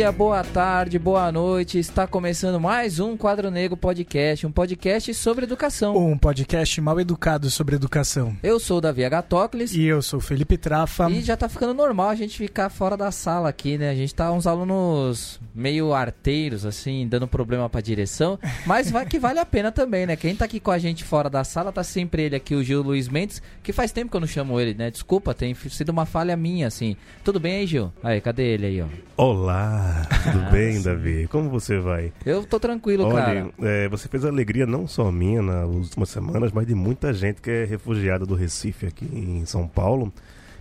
[0.00, 1.78] Dia, boa tarde, boa noite.
[1.78, 5.94] Está começando mais um Quadro Negro Podcast, um podcast sobre educação.
[5.94, 8.34] Um podcast mal educado sobre educação.
[8.42, 9.74] Eu sou o Davi Agatocles.
[9.74, 11.10] E eu sou o Felipe Trafa.
[11.10, 13.90] E já tá ficando normal a gente ficar fora da sala aqui, né?
[13.90, 18.38] A gente tá uns alunos meio arteiros, assim, dando problema pra direção.
[18.64, 20.16] Mas vai que vale a pena também, né?
[20.16, 22.80] Quem tá aqui com a gente fora da sala tá sempre ele aqui, o Gil
[22.80, 24.90] Luiz Mendes, que faz tempo que eu não chamo ele, né?
[24.90, 26.96] Desculpa, tem sido uma falha minha, assim.
[27.22, 27.92] Tudo bem aí, Gil?
[28.02, 28.86] Aí, cadê ele aí, ó?
[29.22, 29.89] Olá,
[30.22, 30.82] tudo ah, bem, sim.
[30.82, 31.28] Davi?
[31.28, 32.12] Como você vai?
[32.24, 33.50] Eu tô tranquilo, Olha, cara.
[33.60, 37.50] É, você fez alegria não só minha nas últimas semanas, mas de muita gente que
[37.50, 40.12] é refugiada do Recife aqui em São Paulo.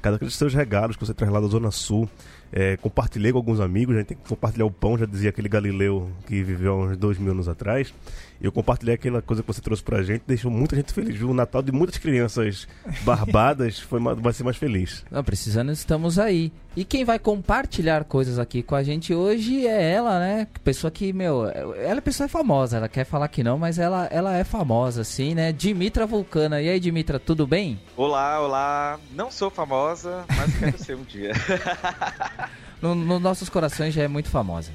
[0.02, 2.10] Cada um dos seus regalos que você traz lá da Zona Sul.
[2.52, 5.48] É, compartilhei com alguns amigos, a gente tem que compartilhar o pão, já dizia aquele
[5.48, 7.94] Galileu que viveu há uns dois mil anos atrás.
[8.42, 11.22] Eu compartilhei aquela coisa que você trouxe pra gente, deixou muita gente feliz.
[11.22, 12.68] O Natal de muitas crianças
[13.04, 15.04] barbadas foi, vai ser mais feliz.
[15.12, 16.52] Não, precisando, estamos aí.
[16.76, 20.48] E quem vai compartilhar coisas aqui com a gente hoje é ela, né?
[20.64, 24.38] Pessoa que, meu, ela é pessoa famosa, ela quer falar que não, mas ela, ela
[24.38, 25.52] é famosa, assim, né?
[25.52, 26.62] Dimitra Vulcana.
[26.62, 27.78] E aí, Dimitra, tudo bem?
[27.98, 29.00] Olá, olá.
[29.12, 31.34] Não sou famosa, mas quero ser um dia.
[32.82, 34.72] Nos no nossos corações já é muito famosa.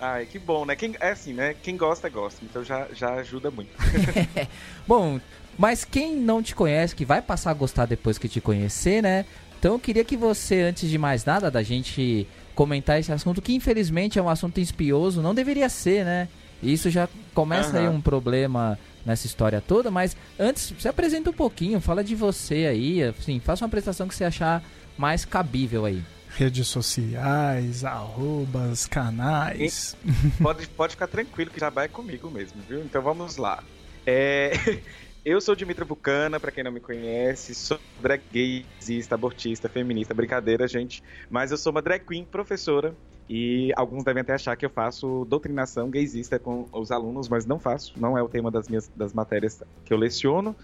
[0.00, 0.76] Ai, que bom, né?
[0.76, 1.54] Quem, é assim, né?
[1.62, 2.44] Quem gosta, gosta.
[2.44, 3.70] Então já, já ajuda muito.
[4.86, 5.20] bom,
[5.58, 9.24] mas quem não te conhece, que vai passar a gostar depois que te conhecer, né?
[9.58, 13.54] Então eu queria que você, antes de mais nada, da gente comentar esse assunto, que
[13.54, 16.28] infelizmente é um assunto espioso, não deveria ser, né?
[16.62, 17.82] Isso já começa uhum.
[17.82, 22.66] aí um problema nessa história toda, mas antes, se apresenta um pouquinho, fala de você
[22.66, 24.62] aí, assim, faça uma apresentação que você achar
[24.96, 26.02] mais cabível aí
[26.38, 29.96] redes sociais, arrobas, canais.
[30.40, 32.78] Pode, pode ficar tranquilo que já vai comigo mesmo, viu?
[32.80, 33.64] Então vamos lá.
[34.06, 34.52] É,
[35.24, 40.68] eu sou Dimitra Vulcana, para quem não me conhece, sou drag gaysista, abortista, feminista, brincadeira,
[40.68, 41.02] gente.
[41.28, 42.94] Mas eu sou uma drag queen, professora,
[43.28, 47.58] e alguns devem até achar que eu faço doutrinação gaysista com os alunos, mas não
[47.58, 50.54] faço, não é o tema das minhas das matérias que eu leciono.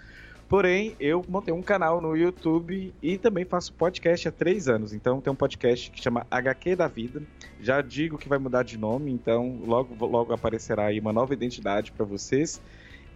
[0.54, 4.92] Porém, eu montei um canal no YouTube e também faço podcast há três anos.
[4.92, 7.20] Então, tem um podcast que chama HQ da Vida.
[7.60, 11.90] Já digo que vai mudar de nome, então logo, logo aparecerá aí uma nova identidade
[11.90, 12.62] para vocês.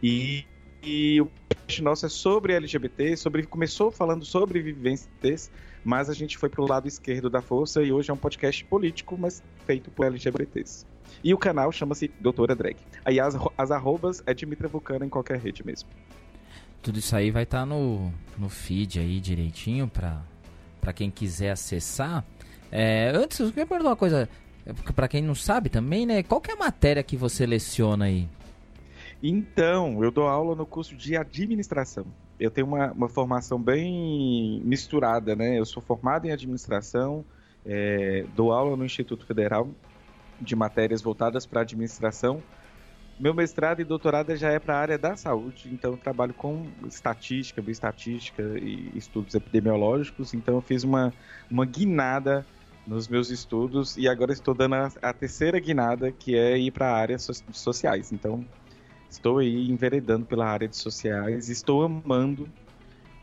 [0.02, 0.44] E,
[0.82, 5.48] e o podcast nosso é sobre LGBT, sobre começou falando sobre vivências,
[5.84, 9.16] mas a gente foi pro lado esquerdo da força e hoje é um podcast político,
[9.16, 10.84] mas feito por LGBTs.
[11.22, 12.78] E o canal chama-se Doutora Drag.
[13.04, 15.88] Aí as, as arrobas é Dimitra Vulcana em qualquer rede mesmo.
[16.82, 22.24] Tudo isso aí vai estar tá no, no feed aí direitinho para quem quiser acessar.
[22.70, 24.28] É, antes, eu queria perguntar uma coisa,
[24.94, 26.22] para quem não sabe também, né?
[26.22, 28.28] Qual que é a matéria que você leciona aí?
[29.22, 32.06] Então, eu dou aula no curso de administração.
[32.38, 35.58] Eu tenho uma, uma formação bem misturada, né?
[35.58, 37.24] Eu sou formado em administração,
[37.66, 39.68] é, dou aula no Instituto Federal
[40.40, 42.40] de matérias voltadas para administração
[43.18, 47.60] meu mestrado e doutorado já é para a área da saúde, então trabalho com estatística,
[47.60, 51.12] bioestatística e estudos epidemiológicos, então eu fiz uma,
[51.50, 52.46] uma guinada
[52.86, 56.90] nos meus estudos e agora estou dando a, a terceira guinada, que é ir para
[56.90, 58.12] a área so, sociais.
[58.12, 58.44] Então,
[59.10, 62.48] estou aí enveredando pela área de sociais, estou amando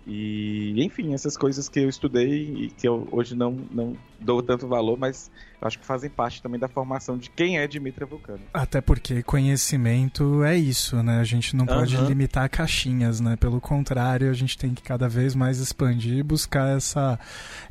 [0.08, 4.68] e, enfim, essas coisas que eu estudei e que eu hoje não, não dou tanto
[4.68, 8.42] valor, mas acho que fazem parte também da formação de quem é Dimitra Vulcano.
[8.54, 11.20] Até porque conhecimento é isso, né?
[11.20, 12.08] A gente não pode uhum.
[12.08, 13.36] limitar caixinhas, né?
[13.36, 17.20] Pelo contrário, a gente tem que cada vez mais expandir e buscar essa.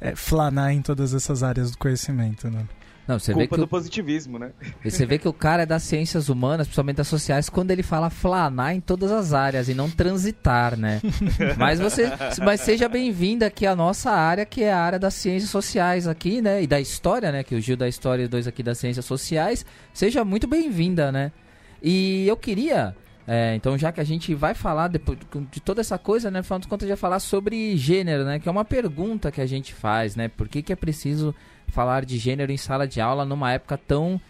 [0.00, 2.66] É, flanar em todas essas áreas do conhecimento, né?
[3.06, 3.68] Não, você Culpa vê que do o...
[3.68, 4.52] positivismo, né?
[4.82, 7.82] E você vê que o cara é das ciências humanas, principalmente das sociais, quando ele
[7.82, 11.02] fala flanar em todas as áreas e não transitar, né?
[11.58, 12.10] mas você,
[12.42, 16.40] mas seja bem-vindo aqui à nossa área, que é a área das ciências sociais aqui,
[16.40, 16.62] né?
[16.62, 17.44] E da história, né?
[17.44, 19.66] Que o Gil da história e dois aqui das ciências sociais.
[19.92, 21.30] Seja muito bem-vinda, né?
[21.82, 22.94] E eu queria
[23.26, 25.18] é, então, já que a gente vai falar depois
[25.50, 26.40] de toda essa coisa, né?
[26.40, 28.38] Afinal de contas, já falar sobre gênero, né?
[28.38, 30.28] Que é uma pergunta que a gente faz, né?
[30.28, 31.34] Por que, que é preciso
[31.74, 34.20] falar de gênero em sala de aula numa época tão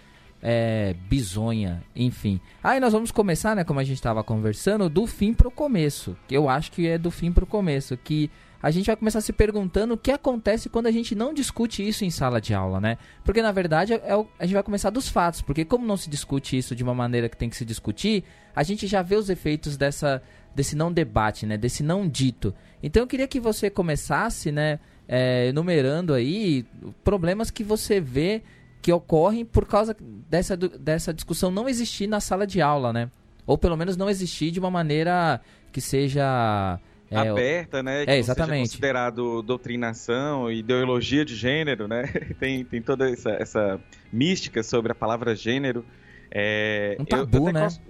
[0.42, 2.40] é, bizonha, enfim.
[2.62, 3.64] Aí nós vamos começar, né?
[3.64, 6.16] Como a gente estava conversando, do fim pro começo.
[6.26, 7.96] Que eu acho que é do fim pro começo.
[7.96, 8.30] Que
[8.62, 12.04] a gente vai começar se perguntando o que acontece quando a gente não discute isso
[12.04, 12.96] em sala de aula, né?
[13.22, 16.08] Porque na verdade é o, a gente vai começar dos fatos, porque como não se
[16.08, 18.24] discute isso de uma maneira que tem que se discutir,
[18.56, 20.22] a gente já vê os efeitos dessa
[20.54, 21.58] desse não debate, né?
[21.58, 22.54] Desse não dito.
[22.82, 24.78] Então eu queria que você começasse, né?
[25.06, 26.64] É, enumerando aí
[27.02, 28.42] problemas que você vê
[28.80, 29.96] que ocorrem por causa
[30.28, 33.10] dessa, dessa discussão não existir na sala de aula, né?
[33.46, 35.40] Ou pelo menos não existir de uma maneira
[35.72, 36.78] que seja
[37.10, 38.04] é, aberta, né?
[38.04, 38.68] Que é, exatamente.
[38.68, 42.04] considerado doutrinação, ideologia de gênero, né?
[42.40, 43.80] tem, tem toda essa, essa
[44.12, 45.84] mística sobre a palavra gênero.
[46.30, 47.62] É, um tabu, eu, né?
[47.62, 47.82] Gosto,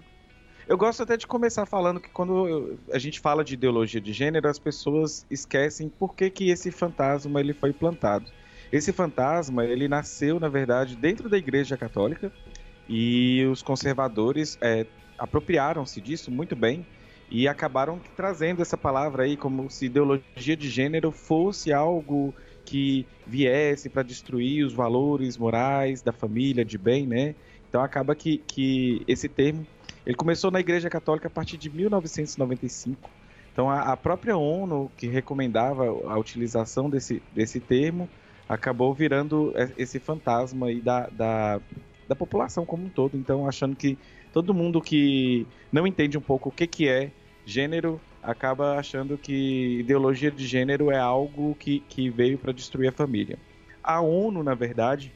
[0.66, 4.48] eu gosto até de começar falando que quando a gente fala de ideologia de gênero,
[4.48, 8.30] as pessoas esquecem por que, que esse fantasma ele foi plantado.
[8.72, 12.32] Esse fantasma, ele nasceu, na verdade, dentro da Igreja Católica
[12.88, 14.86] e os conservadores é,
[15.18, 16.86] apropriaram-se disso muito bem
[17.30, 22.34] e acabaram trazendo essa palavra aí como se ideologia de gênero fosse algo
[22.64, 27.34] que viesse para destruir os valores morais da família de bem, né?
[27.68, 29.66] Então acaba que, que esse termo
[30.06, 33.10] ele começou na Igreja Católica a partir de 1995.
[33.52, 38.08] Então a, a própria ONU que recomendava a utilização desse, desse termo
[38.48, 41.60] acabou virando esse fantasma aí da, da,
[42.08, 43.16] da população como um todo.
[43.16, 43.96] Então achando que
[44.32, 47.10] todo mundo que não entende um pouco o que, que é
[47.46, 52.92] gênero acaba achando que ideologia de gênero é algo que, que veio para destruir a
[52.92, 53.38] família.
[53.82, 55.12] A ONU, na verdade,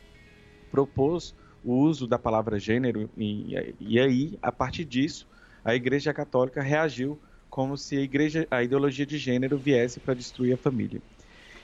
[0.70, 5.26] propôs o uso da palavra gênero e, e aí, a partir disso,
[5.64, 7.18] a Igreja Católica reagiu
[7.50, 11.00] como se a, igreja, a ideologia de gênero viesse para destruir a família.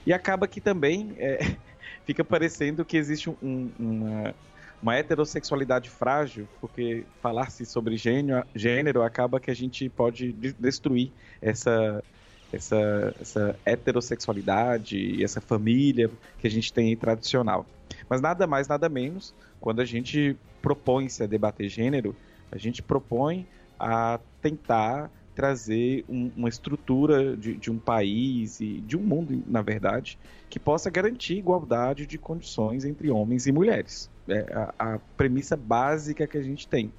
[0.05, 1.55] E acaba que também é,
[2.05, 4.35] fica parecendo que existe um, uma,
[4.81, 12.03] uma heterossexualidade frágil, porque falar-se sobre gênero, gênero acaba que a gente pode destruir essa,
[12.51, 17.65] essa, essa heterossexualidade e essa família que a gente tem tradicional.
[18.09, 22.15] Mas nada mais, nada menos, quando a gente propõe-se a debater gênero,
[22.51, 23.47] a gente propõe
[23.79, 29.61] a tentar trazer um, uma estrutura de, de, um país e de um mundo, na
[29.61, 30.17] verdade,
[30.49, 34.09] que possa garantir igualdade de condições entre homens e mulheres.
[34.29, 36.91] É a, a premissa básica que a gente tem.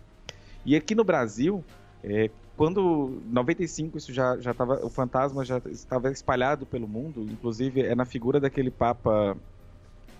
[0.67, 1.65] E aqui no Brasil,
[2.05, 7.83] é, quando 95 isso já já estava o fantasma já estava espalhado pelo mundo, inclusive
[7.83, 9.37] é na figura daquele papa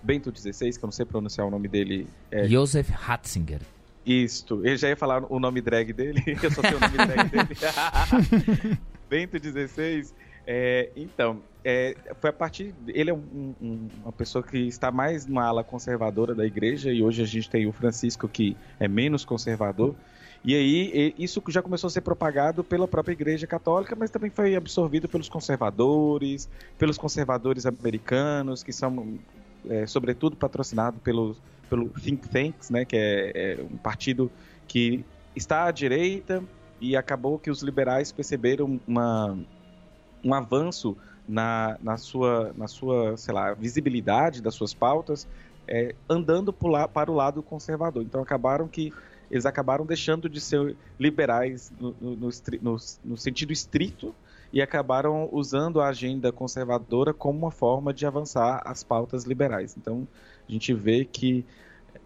[0.07, 2.07] Bento XVI, que eu não sei pronunciar o nome dele.
[2.31, 2.47] É...
[2.47, 3.59] Joseph Ratzinger.
[4.05, 4.65] Isto.
[4.65, 8.77] Eu já ia falar o nome drag dele, eu só sei o nome drag dele.
[9.09, 10.07] Bento XVI.
[10.49, 12.73] É, então, é, foi a partir.
[12.87, 17.03] Ele é um, um, uma pessoa que está mais numa ala conservadora da igreja, e
[17.03, 19.93] hoje a gente tem o Francisco, que é menos conservador.
[20.45, 24.55] E aí, isso já começou a ser propagado pela própria Igreja Católica, mas também foi
[24.55, 29.19] absorvido pelos conservadores, pelos conservadores americanos, que são,
[29.69, 31.37] é, sobretudo, patrocinados pelos
[31.69, 34.31] pelo Think Tanks, né, que é, é, um partido
[34.67, 35.03] que
[35.35, 36.43] está à direita
[36.79, 39.37] e acabou que os liberais perceberam uma,
[40.23, 45.27] um avanço na, na, sua, na sua, sei lá, visibilidade das suas pautas,
[45.67, 48.03] é, andando para o lado conservador.
[48.03, 48.93] Então acabaram que
[49.29, 54.15] eles acabaram deixando de ser liberais no, no, no, no sentido estrito
[54.51, 59.75] e acabaram usando a agenda conservadora como uma forma de avançar as pautas liberais.
[59.77, 60.07] Então
[60.47, 61.45] a gente vê que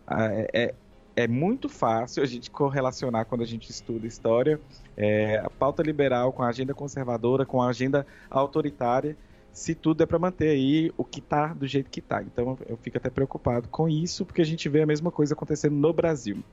[0.10, 0.76] é, é,
[1.16, 4.60] é muito fácil a gente correlacionar quando a gente estuda história
[4.98, 9.16] é, a pauta liberal com a agenda conservadora, com a agenda autoritária,
[9.52, 12.22] se tudo é para manter aí o que está do jeito que está.
[12.22, 15.76] Então eu fico até preocupado com isso, porque a gente vê a mesma coisa acontecendo
[15.76, 16.44] no Brasil.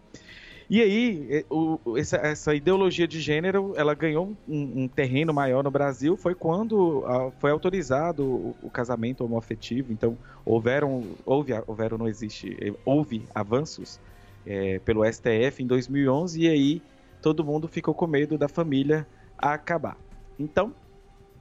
[0.71, 5.65] E aí, é, o, essa, essa, ideologia de gênero, ela ganhou um, um terreno maior
[5.65, 9.95] no Brasil, foi quando uh, foi autorizado o, o, casamento homoafetivo.
[9.95, 13.99] Então, houveram, houve, houveram, não existe, eh, houve avanços
[14.47, 16.83] é, pelo STF em 2011, e aí
[17.23, 19.07] todo mundo ficou com medo da família
[19.39, 19.97] acabar.
[20.39, 20.75] Então,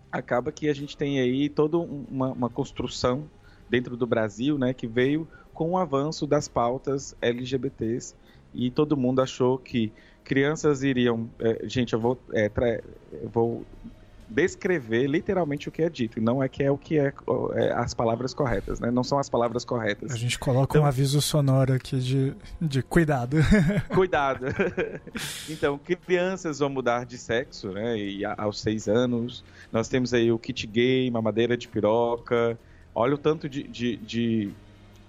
[0.10, 3.30] acaba que a gente tem aí toda uma, uma construção
[3.70, 8.16] dentro do Brasil, né, que veio com o avanço das pautas LGBTs
[8.58, 11.30] e todo mundo achou que crianças iriam.
[11.40, 12.52] É, gente, eu vou, é,
[13.14, 13.66] eu vou
[14.30, 17.14] descrever literalmente o que é dito, e não é que é o que é,
[17.54, 18.92] é, as palavras corretas, né?
[18.92, 20.12] Não são as palavras corretas.
[20.12, 23.38] A gente coloca então, um aviso sonoro aqui de, de cuidado.
[23.94, 24.48] Cuidado.
[25.50, 27.98] então, crianças vão mudar de sexo, né?
[27.98, 29.44] E aos seis anos.
[29.72, 32.60] Nós temos aí o kit gay, mamadeira de piroca.
[32.94, 34.52] Olha o tanto de, de, de,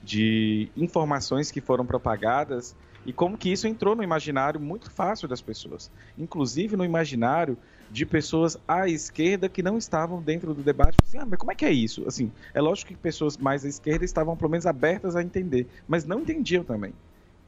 [0.05, 2.77] de informações que foram propagadas
[3.09, 7.57] e como que isso entrou no imaginário muito fácil das pessoas, inclusive no imaginário
[7.91, 10.99] de pessoas à esquerda que não estavam dentro do debate.
[11.03, 12.07] Assim, ah, mas como é que é isso?
[12.07, 16.05] Assim, é lógico que pessoas mais à esquerda estavam pelo menos abertas a entender, mas
[16.05, 16.93] não entendiam também.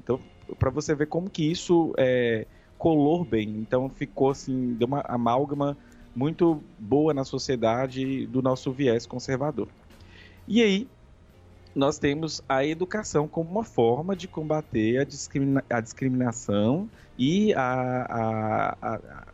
[0.03, 0.19] Então,
[0.59, 2.47] para você ver como que isso é,
[2.79, 5.77] colou bem, então ficou assim, deu uma amálgama
[6.17, 9.69] muito boa na sociedade do nosso viés conservador.
[10.49, 10.89] E aí,
[11.75, 18.77] nós temos a educação como uma forma de combater a, discrimina a discriminação e a,
[18.81, 19.27] a, a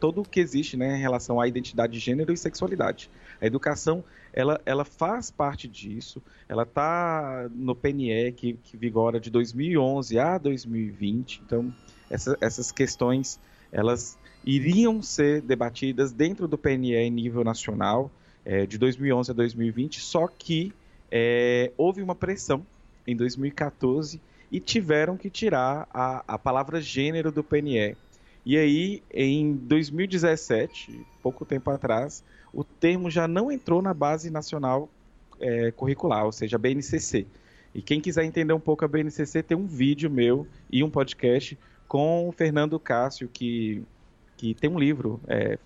[0.00, 3.10] todo o que existe né, em relação à identidade de gênero e sexualidade.
[3.40, 9.30] A educação ela, ela faz parte disso, ela está no PNE que, que vigora de
[9.30, 11.72] 2011 a 2020, então
[12.10, 13.38] essa, essas questões
[13.70, 18.10] elas iriam ser debatidas dentro do PNE em nível nacional
[18.44, 20.72] é, de 2011 a 2020, só que
[21.16, 22.66] é, houve uma pressão
[23.06, 27.96] em 2014 e tiveram que tirar a, a palavra gênero do PNE.
[28.44, 34.88] E aí, em 2017, pouco tempo atrás, o termo já não entrou na base nacional
[35.40, 37.26] é, curricular, ou seja, a BNCC.
[37.72, 41.56] E quem quiser entender um pouco a BNCC, tem um vídeo meu e um podcast
[41.86, 43.84] com o Fernando Cássio, que,
[44.36, 45.58] que tem um livro é,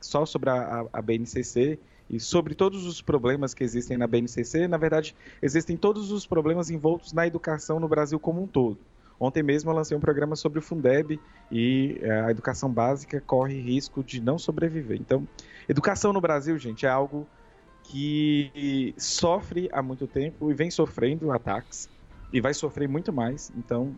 [0.00, 1.78] só sobre a, a, BNCC
[2.12, 4.68] e sobre todos os problemas que existem na BNCC.
[4.68, 8.78] Na verdade, existem todos os problemas envoltos na educação no Brasil como um todo.
[9.18, 11.18] Ontem mesmo eu lancei um programa sobre o Fundeb
[11.50, 15.00] e é, a educação básica corre risco de não sobreviver.
[15.00, 15.26] Então,
[15.68, 17.26] educação no Brasil, gente, é algo
[17.84, 21.88] que sofre há muito tempo e vem sofrendo ataques
[22.32, 23.52] e vai sofrer muito mais.
[23.56, 23.94] Então,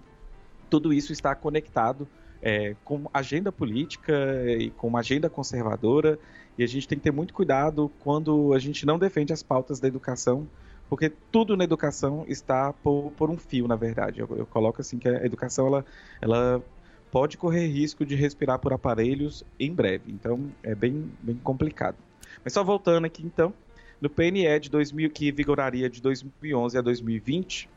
[0.71, 2.07] tudo isso está conectado
[2.45, 4.13] é, com agenda política
[4.47, 6.19] e com uma agenda conservadora
[6.59, 9.81] e a gente tem que ter muito cuidado quando a gente não defende as pautas
[9.81, 10.47] da educação
[10.89, 14.21] porque tudo na educação está por, por um fio, na verdade.
[14.21, 15.85] Eu, eu, coloco assim que a educação ela,
[16.21, 16.63] ela
[17.11, 20.13] pode correr risco de respirar por aparelhos em breve.
[20.13, 21.97] Então é bem, bem complicado.
[22.45, 23.53] Mas só voltando aqui então,
[24.01, 27.69] no PNE de 2000 que vigoraria de 2011 a 2020,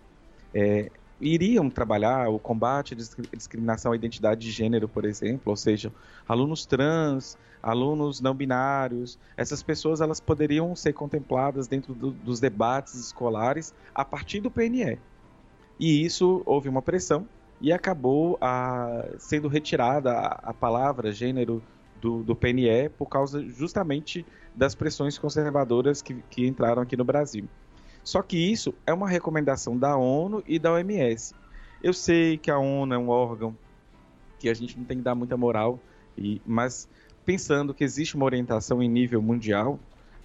[0.53, 5.91] é, iriam trabalhar o combate à discriminação à identidade de gênero, por exemplo, ou seja,
[6.27, 12.95] alunos trans, alunos não binários, essas pessoas elas poderiam ser contempladas dentro do, dos debates
[12.95, 14.99] escolares a partir do PNE.
[15.79, 17.27] E isso houve uma pressão
[17.59, 21.61] e acabou a, sendo retirada a, a palavra gênero
[21.99, 27.47] do, do, PNE por causa justamente das pressões conservadoras que, que entraram aqui no Brasil.
[28.07, 31.35] Só que isso é uma recomendação da ONU e da OMS.
[31.83, 33.53] Eu sei que a ONU é um órgão
[34.39, 35.77] que a gente não tem que dar muita moral,
[36.17, 36.87] e, mas
[37.25, 39.77] pensando que existe uma orientação em nível mundial,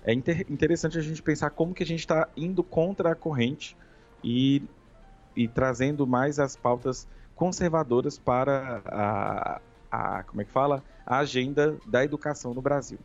[0.05, 3.77] é inter interessante a gente pensar como que a gente está indo contra a corrente
[4.23, 4.63] e,
[5.35, 9.61] e trazendo mais as pautas conservadoras para a,
[9.91, 13.01] a como é que fala a agenda da educação no Brasil.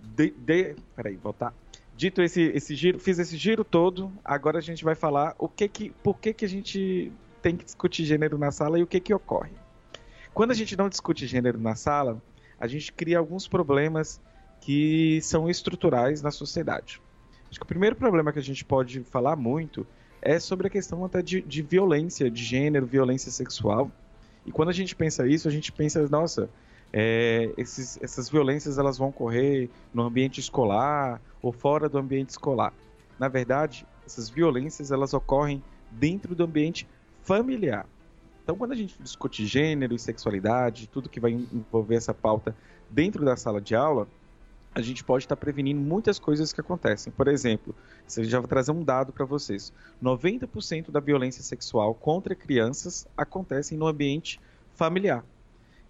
[0.00, 1.52] De, de, peraí, voltar.
[1.96, 5.68] Dito esse, esse giro, fiz esse giro todo, agora a gente vai falar o que
[5.68, 8.98] que, por que que a gente tem que discutir gênero na sala e o que
[8.98, 9.52] que ocorre.
[10.32, 12.20] Quando a gente não discute gênero na sala,
[12.58, 14.20] a gente cria alguns problemas
[14.60, 17.00] que são estruturais na sociedade.
[17.48, 19.86] Acho que o primeiro problema que a gente pode falar muito
[20.20, 23.90] é sobre a questão até de, de violência de gênero, violência sexual.
[24.46, 26.48] E quando a gente pensa isso, a gente pensa, nossa,
[26.96, 32.72] é, esses, essas violências elas vão ocorrer no ambiente escolar ou fora do ambiente escolar.
[33.18, 35.60] Na verdade, essas violências elas ocorrem
[35.90, 36.86] dentro do ambiente
[37.20, 37.84] familiar.
[38.44, 42.54] Então, quando a gente discute gênero e sexualidade, tudo que vai envolver essa pauta
[42.88, 44.06] dentro da sala de aula,
[44.72, 47.12] a gente pode estar prevenindo muitas coisas que acontecem.
[47.12, 47.74] Por exemplo,
[48.16, 53.76] eu já vou trazer um dado para vocês: 90% da violência sexual contra crianças acontece
[53.76, 54.38] no ambiente
[54.76, 55.24] familiar.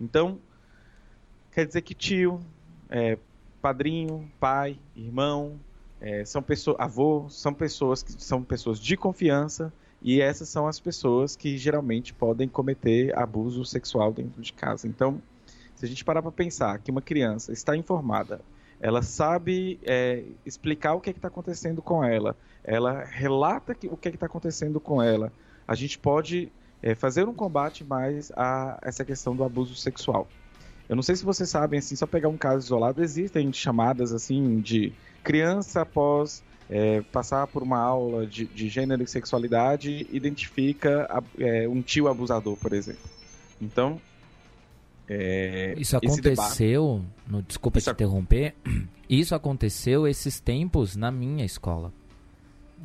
[0.01, 0.39] Então,
[1.55, 2.41] quer dizer que tio,
[2.91, 3.17] é,
[3.63, 5.59] padrinho, pai, irmão,
[6.01, 10.81] é, são pessoas, avô, são pessoas que são pessoas de confiança e essas são as
[10.81, 14.89] pessoas que geralmente podem cometer abuso sexual dentro de casa.
[14.89, 15.23] Então,
[15.77, 18.41] se a gente parar para pensar que uma criança está informada,
[18.81, 23.97] ela sabe é, explicar o que é está acontecendo com ela, ela relata que, o
[23.97, 25.33] que é está acontecendo com ela,
[25.67, 30.29] a gente pode é, fazer um combate mais a essa questão do abuso sexual.
[30.89, 34.61] Eu não sei se vocês sabem, assim, só pegar um caso isolado, existem chamadas assim
[34.61, 41.69] de criança após é, passar por uma aula de, de, gênero e sexualidade identifica é,
[41.69, 43.09] um tio abusador, por exemplo.
[43.61, 44.01] Então,
[45.09, 48.55] é, isso aconteceu, no, desculpa isso te interromper,
[49.09, 51.93] isso aconteceu esses tempos na minha escola.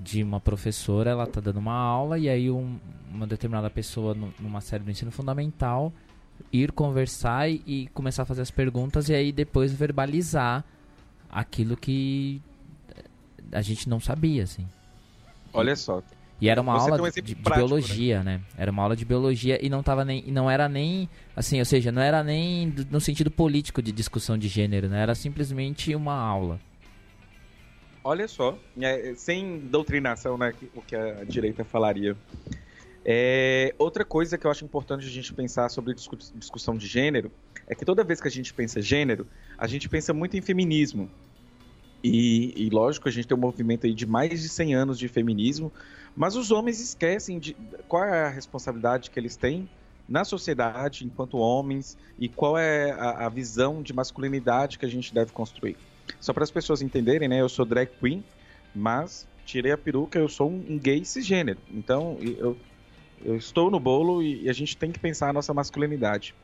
[0.01, 2.79] De uma professora, ela tá dando uma aula e aí um,
[3.11, 5.91] uma determinada pessoa no, numa série do ensino fundamental
[6.51, 10.63] ir conversar e, e começar a fazer as perguntas e aí depois verbalizar
[11.29, 12.41] aquilo que
[13.51, 14.67] a gente não sabia, assim.
[15.53, 16.01] Olha só.
[16.41, 18.37] E era uma Você aula um de, de prático, biologia, né?
[18.37, 18.41] né?
[18.57, 21.91] Era uma aula de biologia e não tava nem, não era nem, assim, ou seja,
[21.91, 25.01] não era nem no sentido político de discussão de gênero, né?
[25.01, 26.59] Era simplesmente uma aula.
[28.01, 30.53] Olha só, é, sem doutrinação, né?
[30.73, 32.15] O que a direita falaria.
[33.11, 37.31] É, outra coisa que eu acho importante a gente pensar sobre discussão de gênero
[37.65, 39.25] é que toda vez que a gente pensa gênero,
[39.57, 41.09] a gente pensa muito em feminismo.
[42.03, 45.07] E, e, lógico, a gente tem um movimento aí de mais de 100 anos de
[45.07, 45.73] feminismo,
[46.15, 47.55] mas os homens esquecem de
[47.87, 49.67] qual é a responsabilidade que eles têm
[50.07, 55.11] na sociedade enquanto homens e qual é a, a visão de masculinidade que a gente
[55.11, 55.77] deve construir.
[56.19, 57.41] Só para as pessoas entenderem, né?
[57.41, 58.23] Eu sou drag queen,
[58.75, 61.59] mas tirei a peruca, eu sou um gay cisgênero.
[61.73, 62.55] Então, eu,
[63.23, 66.35] eu estou no bolo e, e a gente tem que pensar a nossa masculinidade.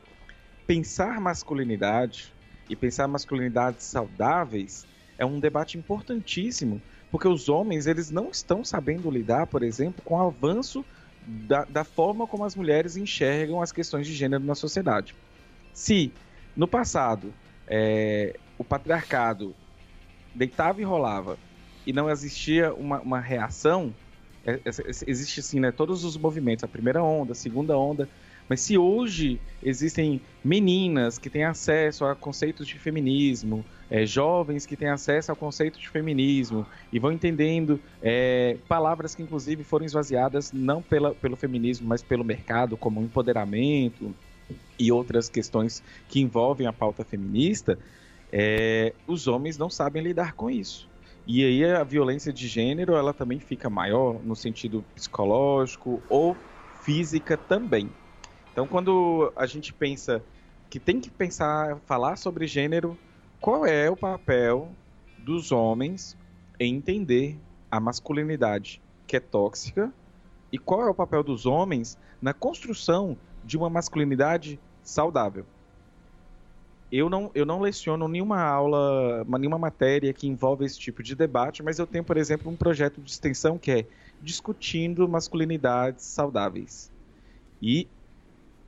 [0.66, 2.32] Pensar masculinidade
[2.68, 4.86] e pensar masculinidades saudáveis
[5.18, 6.80] é um debate importantíssimo,
[7.10, 10.84] porque os homens eles não estão sabendo lidar, por exemplo, com o avanço
[11.26, 15.14] da, da forma como as mulheres enxergam as questões de gênero na sociedade.
[15.72, 16.12] Se
[16.56, 17.32] no passado
[17.66, 19.54] é, o patriarcado
[20.34, 21.38] deitava e rolava
[21.86, 23.94] e não existia uma, uma reação,
[24.46, 24.70] é, é,
[25.06, 28.08] existe assim, né, todos os movimentos, a primeira onda, a segunda onda,
[28.48, 34.76] mas se hoje existem meninas que têm acesso a conceitos de feminismo, é, jovens que
[34.76, 40.52] têm acesso ao conceito de feminismo e vão entendendo é, palavras que inclusive foram esvaziadas
[40.52, 44.14] não pela, pelo feminismo, mas pelo mercado, como empoderamento
[44.78, 47.76] e outras questões que envolvem a pauta feminista,
[48.32, 50.88] é, os homens não sabem lidar com isso.
[51.26, 56.36] E aí a violência de gênero ela também fica maior no sentido psicológico ou
[56.82, 57.90] física também.
[58.52, 60.22] Então, quando a gente pensa
[60.70, 62.96] que tem que pensar, falar sobre gênero,
[63.40, 64.70] qual é o papel
[65.18, 66.16] dos homens
[66.60, 67.36] em entender
[67.68, 69.92] a masculinidade que é tóxica
[70.52, 75.44] e qual é o papel dos homens na construção de uma masculinidade saudável.
[76.90, 81.62] Eu não, eu não leciono nenhuma aula, nenhuma matéria que envolve esse tipo de debate,
[81.62, 83.86] mas eu tenho, por exemplo, um projeto de extensão que é
[84.22, 86.90] discutindo masculinidades saudáveis.
[87.60, 87.88] E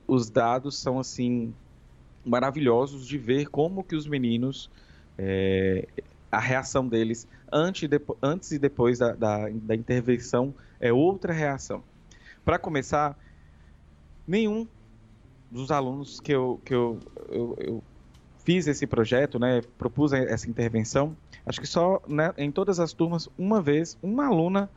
[0.07, 1.53] os dados são assim
[2.25, 4.69] maravilhosos de ver como que os meninos
[5.17, 5.87] é,
[6.31, 11.83] a reação deles antes, de, antes e depois da, da, da intervenção é outra reação.
[12.45, 13.17] Para começar,
[14.27, 14.67] nenhum
[15.51, 17.83] dos alunos que eu, que eu, eu, eu,
[18.49, 23.29] fiz esse projeto, né, propus essa intervenção, acho que só né, em todas as turmas,
[23.37, 24.67] uma vez, uma aluna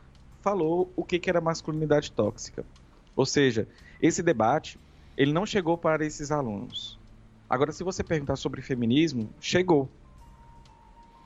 [0.41, 2.63] falou o que, que era masculinidade tóxica.
[3.15, 3.67] Ou seja,
[3.99, 4.77] esse debate
[5.17, 6.99] ele não chegou para esses alunos.
[7.49, 9.89] Agora, se você perguntar sobre feminismo, chegou.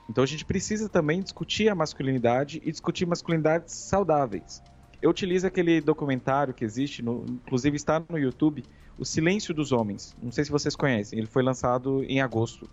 [0.10, 4.64] Então a gente precisa também discutir a masculinidade e discutir masculinidades saudáveis.
[5.02, 8.64] Eu utilizo aquele documentário que existe, no, inclusive está no YouTube,
[8.98, 10.16] O Silêncio dos Homens.
[10.22, 12.70] Não sei se vocês conhecem, ele foi lançado em agosto.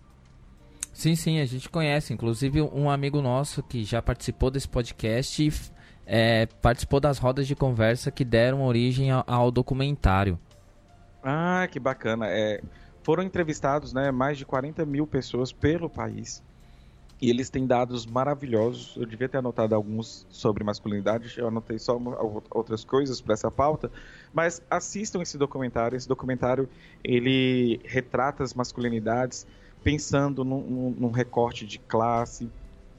[0.91, 2.13] Sim, sim, a gente conhece.
[2.13, 5.51] Inclusive, um amigo nosso que já participou desse podcast
[6.05, 10.39] é, participou das rodas de conversa que deram origem ao, ao documentário.
[11.21, 12.27] Ah, que bacana.
[12.29, 12.61] É,
[13.03, 16.43] foram entrevistados né, mais de 40 mil pessoas pelo país.
[17.25, 18.95] E eles têm dados maravilhosos.
[18.95, 21.99] Eu devia ter anotado alguns sobre masculinidade, eu anotei só
[22.51, 23.91] outras coisas para essa pauta.
[24.31, 25.95] Mas assistam esse documentário.
[25.95, 26.69] Esse documentário
[27.03, 29.47] ele retrata as masculinidades
[29.83, 32.47] pensando num, num recorte de classe,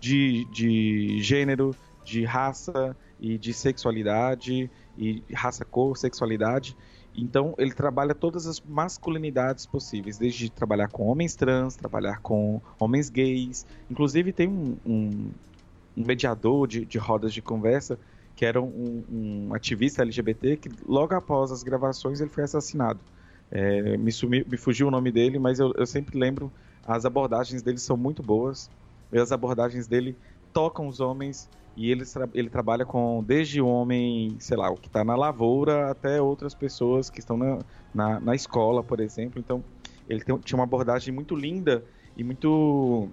[0.01, 1.73] de, de gênero,
[2.05, 6.77] de raça e de sexualidade, e raça, cor, sexualidade.
[7.17, 13.09] Então, ele trabalha todas as masculinidades possíveis, desde trabalhar com homens trans, trabalhar com homens
[13.09, 13.65] gays.
[13.91, 15.31] Inclusive, tem um, um,
[15.97, 17.99] um mediador de, de, rodas de conversa
[18.35, 23.01] que era um, um, ativista LGBT que, logo após as gravações, ele foi assassinado.
[23.51, 26.53] É, me, sumi, me, fugiu o nome dele, mas eu, eu sempre lembro,
[26.87, 28.71] as abordagens dele são muito boas.
[29.11, 30.15] E as abordagens dele
[30.53, 35.05] tocam os homens e ele, ele trabalha com desde homem, sei lá, o que está
[35.05, 37.59] na lavoura, até outras pessoas que estão na,
[37.95, 39.39] na, na escola, por exemplo.
[39.39, 39.63] Então,
[40.09, 41.85] ele tem, tinha uma abordagem muito linda
[42.17, 43.09] e muito.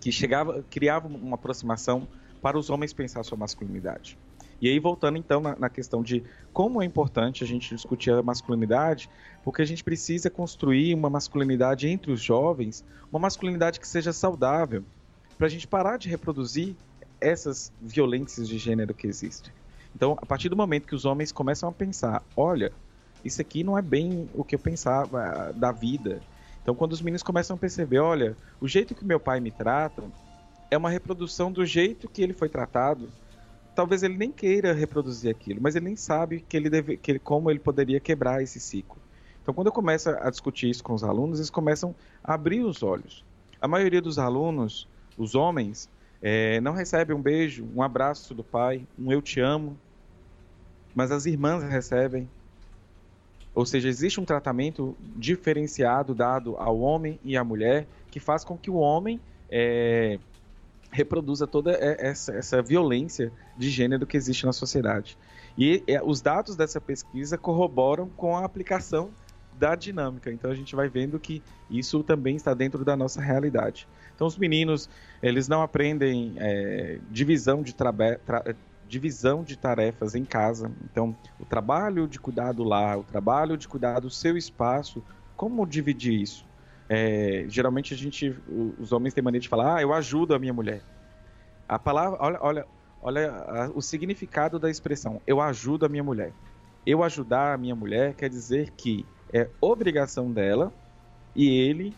[0.00, 2.08] que chegava, criava uma aproximação
[2.40, 4.16] para os homens pensar sua masculinidade.
[4.58, 8.22] E aí, voltando então na, na, questão de como é importante a gente discutir a
[8.22, 9.10] masculinidade,
[9.44, 14.82] porque a gente precisa construir uma masculinidade entre os jovens, uma masculinidade que seja saudável,
[15.36, 16.74] para a gente parar de reproduzir
[17.20, 19.52] essas violências de gênero que existem.
[19.94, 22.72] Então, a partir do momento que os homens começam a pensar, olha,
[23.24, 26.20] isso aqui não é bem o que eu pensava da vida.
[26.62, 30.02] Então, quando os meninos começam a perceber, olha, o jeito que meu pai me trata
[30.70, 33.08] é uma reprodução do jeito que ele foi tratado.
[33.74, 37.18] Talvez ele nem queira reproduzir aquilo, mas ele nem sabe que ele deve, que ele,
[37.18, 38.98] como ele poderia quebrar esse ciclo.
[39.42, 42.82] Então, quando eu começo a discutir isso com os alunos, eles começam a abrir os
[42.82, 43.24] olhos.
[43.60, 45.88] A maioria dos alunos, os homens,
[46.22, 49.76] é, não recebe um beijo, um abraço do pai, um eu te amo,
[50.94, 52.28] mas as irmãs recebem.
[53.54, 58.56] Ou seja, existe um tratamento diferenciado dado ao homem e à mulher que faz com
[58.56, 60.18] que o homem é,
[60.90, 65.16] reproduza toda essa, essa, violência de gênero que existe na sociedade.
[65.56, 69.10] E é, os dados dessa pesquisa corroboram com a aplicação
[69.58, 70.30] da dinâmica.
[70.32, 73.88] Então a gente vai vendo que isso também está dentro da nossa realidade.
[74.14, 74.88] Então os meninos
[75.22, 78.18] eles não aprendem é, divisão de trabalho
[78.88, 80.70] divisão de tarefas em casa.
[80.84, 85.02] Então, o trabalho de cuidar do lar, o trabalho de cuidar do seu espaço,
[85.36, 86.46] como dividir isso?
[86.88, 88.34] É, geralmente a gente,
[88.78, 90.82] os homens têm mania de falar, ah, eu ajudo a minha mulher.
[91.68, 92.66] A palavra, olha, olha,
[93.02, 96.32] olha o significado da expressão, eu ajudo a minha mulher.
[96.86, 99.04] Eu ajudar a minha mulher quer dizer que
[99.36, 100.72] é obrigação dela
[101.34, 101.94] e ele,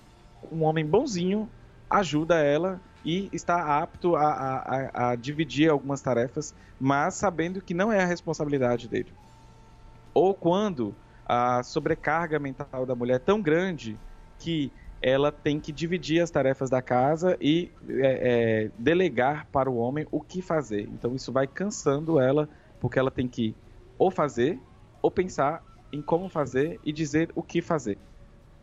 [0.51, 1.48] um homem bonzinho,
[1.88, 7.92] ajuda ela e está apto a, a, a, dividir algumas tarefas, mas sabendo que não
[7.92, 9.12] é a responsabilidade dele.
[10.12, 13.96] Ou quando a sobrecarga mental da mulher é tão grande
[14.38, 19.77] que ela tem que dividir as tarefas da casa e é, é, delegar para o
[19.77, 20.88] homem o que fazer.
[20.92, 22.48] Então isso vai cansando ela,
[22.81, 23.55] porque ela tem que
[23.96, 24.59] ou fazer,
[25.01, 27.98] ou pensar em como fazer e dizer o que fazer.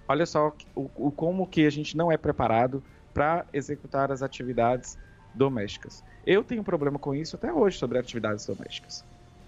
[0.07, 2.83] Olha só o, o como que a gente não é preparado
[3.13, 4.97] para executar as atividades
[5.33, 6.03] domésticas.
[6.25, 9.03] Eu tenho um problema com isso até hoje sobre atividades domésticas,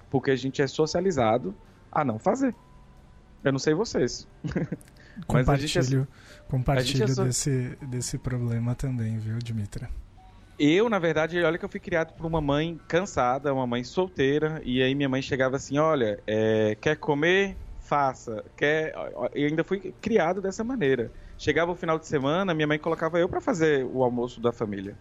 [0.10, 1.56] porque a gente é socializado
[1.92, 2.56] a não fazer.
[3.44, 4.28] Eu não sei vocês.
[5.26, 7.24] Compartilho, é, compartilho é so...
[7.24, 9.90] desse, desse problema também, viu, Dimitra?
[10.60, 14.62] Eu, na verdade, olha que eu fui criado por uma mãe cansada, uma mãe solteira,
[14.64, 17.56] e aí minha mãe chegava assim, olha, é, quer comer?
[17.88, 18.44] Faça.
[18.58, 18.94] Quer...
[19.34, 21.10] E ainda fui criado dessa maneira.
[21.38, 24.98] Chegava o final de semana, minha mãe colocava eu para fazer o almoço da família.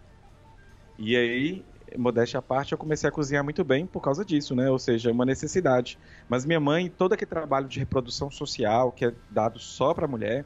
[0.97, 1.65] E aí,
[1.97, 4.71] modéstia à parte, eu comecei a cozinhar muito bem por causa disso, né?
[4.71, 5.99] Ou seja, uma necessidade.
[6.29, 10.45] Mas minha mãe, todo aquele trabalho de reprodução social que é dado só para mulher,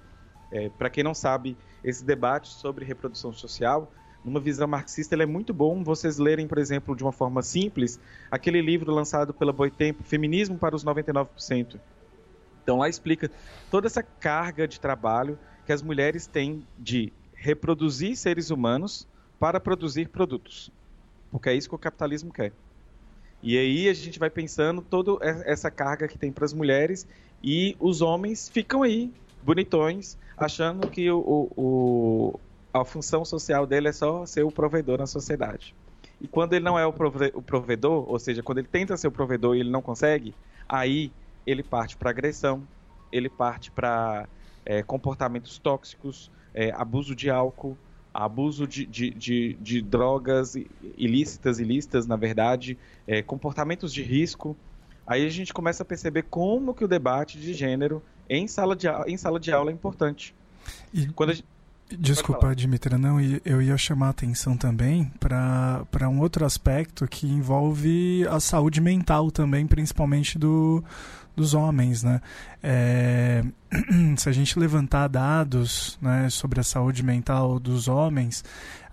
[0.52, 3.92] é, para quem não sabe, esse debate sobre reprodução social,
[4.26, 8.00] numa visão marxista, é muito bom vocês lerem, por exemplo, de uma forma simples,
[8.32, 11.80] aquele livro lançado pela Boitempo, Feminismo para os 99%.
[12.72, 13.30] Então lá explica
[13.70, 19.06] toda essa carga de trabalho que as mulheres têm de reproduzir seres humanos
[19.38, 20.72] para produzir produtos.
[21.30, 22.54] Porque é isso que o capitalismo quer.
[23.44, 27.06] E aí a gente vai pensando toda essa carga que tem para as mulheres
[27.44, 29.12] e os homens ficam aí,
[29.44, 32.40] bonitões, achando que o, o,
[32.74, 35.76] a função social dele é só ser o provedor na sociedade.
[36.22, 39.10] E quando ele não é o, prove o provedor, ou seja, quando ele tenta ser
[39.10, 40.34] o provedor e ele não consegue,
[40.70, 41.12] aí
[41.46, 42.64] ele parte para agressão,
[43.12, 44.28] ele parte para
[44.66, 47.78] é, comportamentos tóxicos, é, abuso de álcool,
[48.14, 50.56] abuso de, de, de, de, drogas
[50.98, 52.78] ilícitas, ilícitas, na verdade,
[53.08, 54.56] é, comportamentos de risco.
[55.08, 58.88] Aí a gente começa a perceber como que o debate de gênero em sala de,
[59.08, 60.36] em sala de aula é importante.
[60.94, 61.46] E, Quando gente...
[62.00, 68.26] Desculpa, Dimitra, não, eu ia chamar a atenção também para um outro aspecto que envolve
[68.30, 70.84] a saúde mental também, principalmente do,
[71.36, 72.22] dos homens, né?
[72.62, 73.44] É,
[74.18, 78.44] se a gente levantar dados né, sobre a saúde mental dos homens,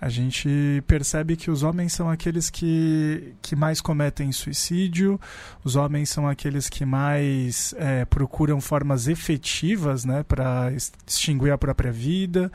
[0.01, 5.21] a gente percebe que os homens são aqueles que, que mais cometem suicídio,
[5.65, 10.73] os homens são aqueles que mais é, procuram formas efetivas né, para
[11.07, 12.51] extinguir a própria vida.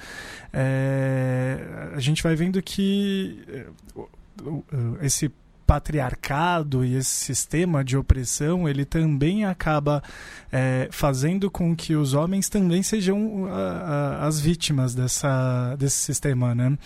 [0.54, 5.30] É, a gente vai vendo que é, esse
[5.74, 10.04] patriarcado e esse sistema de opressão ele também acaba
[10.52, 16.54] é, fazendo com que os homens também sejam a, a, as vítimas dessa, desse sistema,
[16.54, 16.78] né?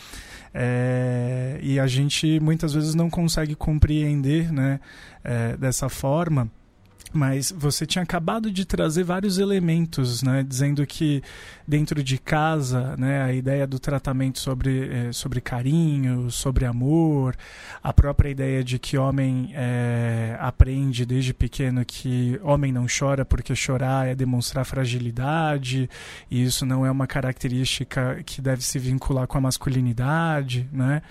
[0.53, 4.79] É, e a gente muitas vezes não consegue compreender né,
[5.21, 6.49] é, dessa forma
[7.13, 11.21] mas você tinha acabado de trazer vários elementos, né, dizendo que
[11.67, 17.35] dentro de casa, né, a ideia do tratamento sobre, eh, sobre carinho, sobre amor,
[17.83, 23.55] a própria ideia de que homem eh, aprende desde pequeno que homem não chora porque
[23.55, 25.89] chorar é demonstrar fragilidade
[26.29, 31.01] e isso não é uma característica que deve se vincular com a masculinidade, né?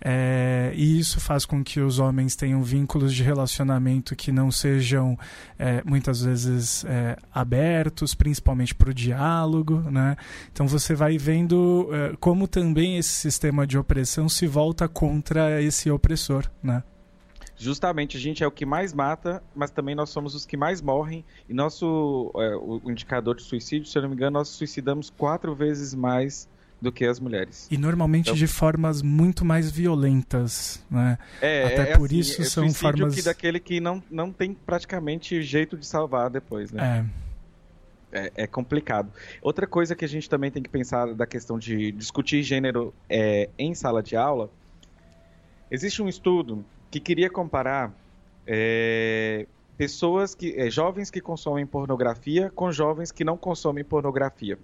[0.00, 5.18] É, e isso faz com que os homens tenham vínculos de relacionamento que não sejam
[5.58, 9.80] é, muitas vezes é, abertos, principalmente para o diálogo.
[9.90, 10.16] Né?
[10.52, 15.90] Então você vai vendo é, como também esse sistema de opressão se volta contra esse
[15.90, 16.44] opressor.
[16.62, 16.82] Né?
[17.58, 20.80] justamente a gente é o que mais mata, mas também nós somos os que mais
[20.80, 21.24] morrem.
[21.48, 25.54] E nosso é, o indicador de suicídio, se eu não me engano, nós suicidamos quatro
[25.54, 26.48] vezes mais
[26.80, 27.66] do que as mulheres.
[27.70, 31.18] E normalmente então, de formas muito mais violentas, né?
[31.40, 34.54] É, Até é por assim, isso é são formas que daquele que não, não tem
[34.54, 37.04] praticamente jeito de salvar depois, né?
[37.14, 37.28] É.
[38.10, 39.12] É, é, complicado.
[39.42, 43.50] Outra coisa que a gente também tem que pensar da questão de discutir gênero é,
[43.58, 44.48] em sala de aula,
[45.70, 47.92] existe um estudo que queria comparar
[48.46, 54.58] é, pessoas que, é, jovens que consomem pornografia com jovens que não consomem pornografia.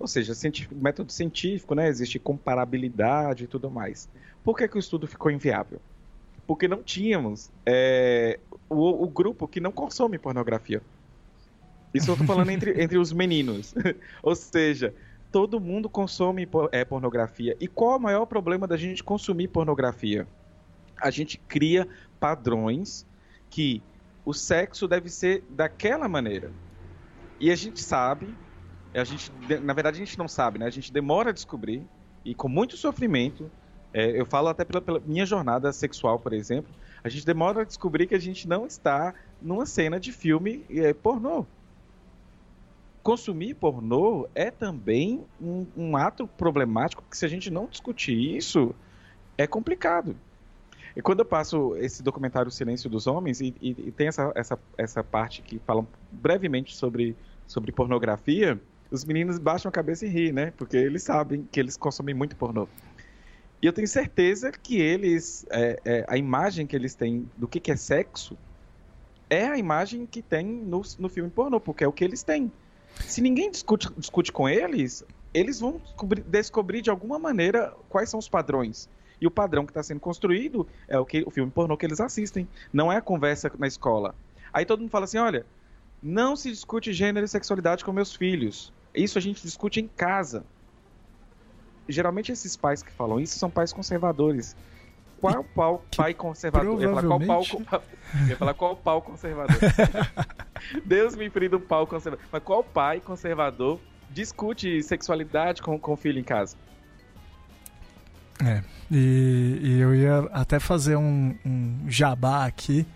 [0.00, 1.86] Ou seja, científico, método científico, né?
[1.86, 4.08] Existe comparabilidade e tudo mais.
[4.42, 5.78] Por que, que o estudo ficou inviável?
[6.46, 10.80] Porque não tínhamos é, o, o grupo que não consome pornografia.
[11.92, 13.74] Isso eu tô falando entre, entre os meninos.
[14.22, 14.94] Ou seja,
[15.30, 17.54] todo mundo consome é, pornografia.
[17.60, 20.26] E qual é o maior problema da gente consumir pornografia?
[20.96, 21.86] A gente cria
[22.18, 23.06] padrões
[23.50, 23.82] que
[24.24, 26.50] o sexo deve ser daquela maneira.
[27.38, 28.34] E a gente sabe,
[28.94, 29.30] a gente,
[29.62, 30.66] na verdade a gente não sabe, né?
[30.66, 31.86] A gente demora a descobrir
[32.24, 33.50] e com muito sofrimento.
[33.92, 36.72] É, eu falo até pela, pela minha jornada sexual, por exemplo,
[37.02, 40.92] a gente demora a descobrir que a gente não está numa cena de filme é,
[40.92, 41.46] pornô
[43.02, 48.74] consumir pornô é também um, um, ato problemático que se a gente não discutir isso
[49.38, 50.16] é complicado.
[50.94, 54.58] E quando eu passo esse documentário Silêncio dos Homens e, e, e tem essa, essa,
[54.76, 60.32] essa parte que fala brevemente sobre, sobre pornografia, os meninos baixam a cabeça e riem,
[60.32, 60.52] né?
[60.56, 62.68] Porque eles sabem que eles consomem muito pornô.
[63.62, 67.60] E eu tenho certeza que eles, é, é, a imagem que eles têm do que,
[67.60, 68.36] que é sexo
[69.28, 72.50] é a imagem que tem no, no filme pornô, porque é o que eles têm.
[73.06, 78.18] Se ninguém discute, discute com eles, eles vão descobrir, descobrir de alguma maneira quais são
[78.18, 78.88] os padrões.
[79.20, 82.00] E o padrão que está sendo construído é o que o filme pornô que eles
[82.00, 82.48] assistem.
[82.72, 84.14] Não é a conversa na escola.
[84.52, 85.44] Aí todo mundo fala assim: olha,
[86.02, 88.72] não se discute gênero e sexualidade com meus filhos.
[88.94, 90.44] Isso a gente discute em casa.
[91.88, 94.56] Geralmente esses pais que falam isso são pais conservadores.
[95.20, 96.82] Qual pau, pai conservador?
[96.82, 97.82] Eu ia falar qual pau,
[98.28, 99.56] ia falar qual pau conservador.
[100.84, 102.24] Deus me livre do pau conservador.
[102.32, 106.56] Mas qual pai conservador discute sexualidade com, com o filho em casa?
[108.42, 112.86] É, e, e eu ia até fazer um, um jabá aqui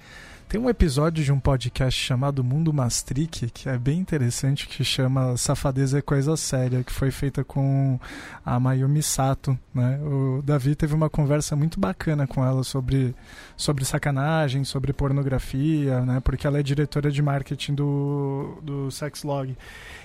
[0.55, 5.37] tem um episódio de um podcast chamado Mundo Maastricht, que é bem interessante, que chama
[5.37, 7.99] Safadeza é Coisa Séria, que foi feita com
[8.47, 9.59] a Mayumi Sato.
[9.75, 9.99] Né?
[10.01, 13.17] O Davi teve uma conversa muito bacana com ela sobre,
[13.57, 16.21] sobre sacanagem, sobre pornografia, né?
[16.21, 19.57] porque ela é diretora de marketing do, do Sexlog.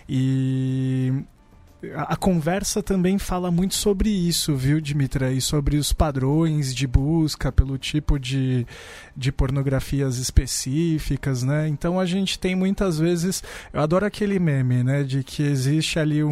[0.09, 1.13] E
[1.95, 5.31] a, conversa também fala muito sobre isso, viu, Dimitra?
[5.31, 8.67] E sobre os padrões de busca pelo tipo de,
[9.15, 11.69] de pornografias específicas, né?
[11.69, 13.41] Então a gente tem muitas vezes.
[13.71, 15.03] Eu adoro aquele meme, né?
[15.03, 16.29] De que existe ali um,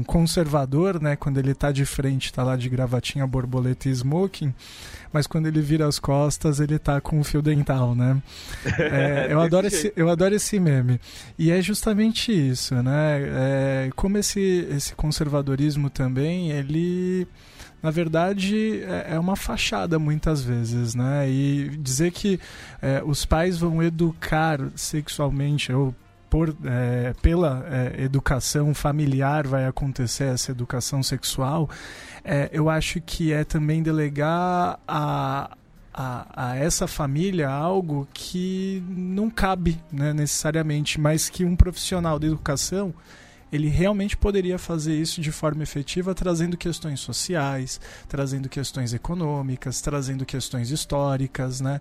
[0.00, 1.16] um conservador, né?
[1.16, 4.54] Quando ele tá de frente, tá lá de gravatinha, borboleta e smoking
[5.12, 8.20] mas quando ele vira as costas, ele tá com um fio dental, né?
[8.80, 11.00] É, eu, adoro esse, eu adoro esse meme.
[11.38, 13.20] E é justamente isso, né?
[13.22, 17.26] É, como esse, esse conservadorismo também, ele
[17.82, 21.28] na verdade é, é uma fachada muitas vezes, né?
[21.28, 22.38] E dizer que
[22.82, 25.94] é, os pais vão educar sexualmente ou
[26.30, 31.68] por, é, pela é, educação familiar vai acontecer essa educação sexual,
[32.24, 35.56] é, eu acho que é também delegar a,
[35.92, 42.28] a, a, essa família algo que não cabe né, necessariamente, mas que um profissional de
[42.28, 42.94] educação
[43.52, 50.24] ele realmente poderia fazer isso de forma efetiva, trazendo questões sociais, trazendo questões econômicas, trazendo
[50.24, 51.80] questões históricas, né?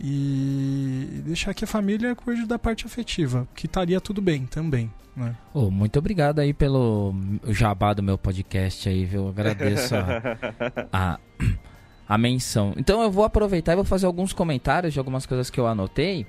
[0.00, 4.90] e deixar que a família cuide da parte afetiva, que estaria tudo bem também.
[5.16, 5.34] Né?
[5.52, 7.12] Oh, muito obrigado aí pelo
[7.48, 9.22] jabá do meu podcast aí, viu?
[9.24, 11.18] Eu agradeço a, a,
[12.08, 12.72] a, menção.
[12.76, 16.24] Então eu vou aproveitar e vou fazer alguns comentários de algumas coisas que eu anotei.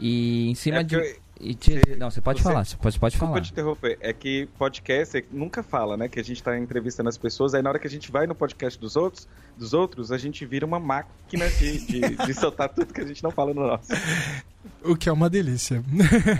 [0.00, 0.94] E em cima é de.
[0.94, 1.02] Eu
[1.38, 1.78] te...
[1.78, 3.40] Você, não, você pode você, falar, você pode, pode falar.
[3.40, 3.96] te interromper.
[4.00, 6.08] É que podcast nunca fala, né?
[6.08, 8.34] Que a gente tá entrevistando as pessoas, aí na hora que a gente vai no
[8.34, 12.92] podcast dos outros, dos outros, a gente vira uma máquina de, de, de soltar tudo
[12.92, 13.92] que a gente não fala no nosso.
[14.84, 15.82] O que é uma delícia.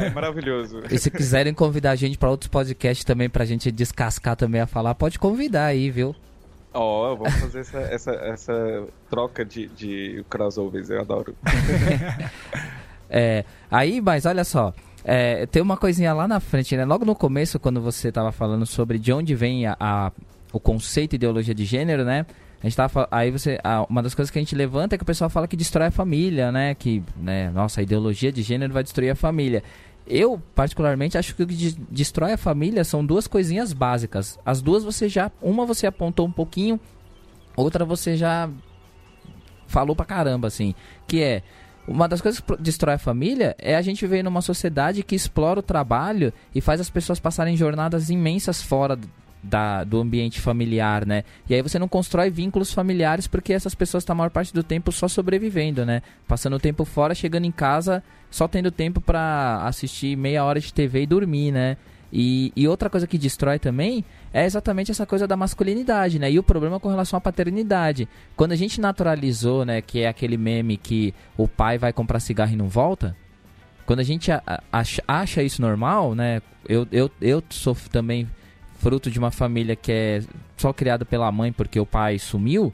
[0.01, 0.83] É maravilhoso.
[0.91, 4.67] E se quiserem convidar a gente para outros podcasts também, pra gente descascar também a
[4.67, 6.15] falar, pode convidar aí, viu?
[6.73, 11.35] Ó, oh, vamos fazer essa, essa, essa troca de, de crossovers, eu adoro.
[13.09, 16.85] é, aí, mas olha só, é, tem uma coisinha lá na frente, né?
[16.85, 20.13] Logo no começo, quando você estava falando sobre de onde vem a, a,
[20.53, 22.27] o conceito ideologia de gênero, né?
[22.61, 23.59] A gente tava, aí você,
[23.89, 25.91] uma das coisas que a gente levanta é que o pessoal fala que destrói a
[25.93, 26.75] família, né?
[26.75, 29.63] Que, né, nossa, a ideologia de gênero vai destruir a família.
[30.05, 34.39] Eu, particularmente, acho que o que destrói a família são duas coisinhas básicas.
[34.45, 36.81] As duas você já, uma você apontou um pouquinho,
[37.55, 38.49] outra você já
[39.69, 40.75] falou pra caramba, assim,
[41.07, 41.43] que é
[41.89, 45.61] uma das coisas que destrói a família é a gente viver numa sociedade que explora
[45.61, 48.99] o trabalho e faz as pessoas passarem jornadas imensas fora
[49.43, 51.25] da, do ambiente familiar, né?
[51.49, 54.63] E aí você não constrói vínculos familiares porque essas pessoas estão a maior parte do
[54.63, 56.03] tempo só sobrevivendo, né?
[56.27, 60.73] Passando o tempo fora, chegando em casa, só tendo tempo para assistir meia hora de
[60.73, 61.79] TV e dormir, né?
[62.13, 66.31] E, e, outra coisa que destrói também é exatamente essa coisa da masculinidade, né?
[66.31, 68.09] E o problema com relação à paternidade.
[68.35, 72.53] Quando a gente naturalizou, né, que é aquele meme que o pai vai comprar cigarro
[72.53, 73.15] e não volta,
[73.85, 74.31] quando a gente
[74.73, 76.41] acha, acha isso normal, né?
[76.67, 78.27] Eu, eu, eu sou também
[78.79, 80.23] fruto de uma família que é
[80.57, 82.73] só criada pela mãe porque o pai sumiu.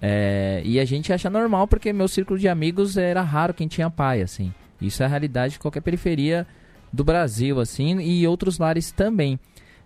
[0.00, 3.90] É, e a gente acha normal porque meu círculo de amigos era raro quem tinha
[3.90, 4.52] pai, assim.
[4.80, 6.46] Isso é a realidade de qualquer periferia
[6.94, 9.38] do Brasil, assim, e outros lares também.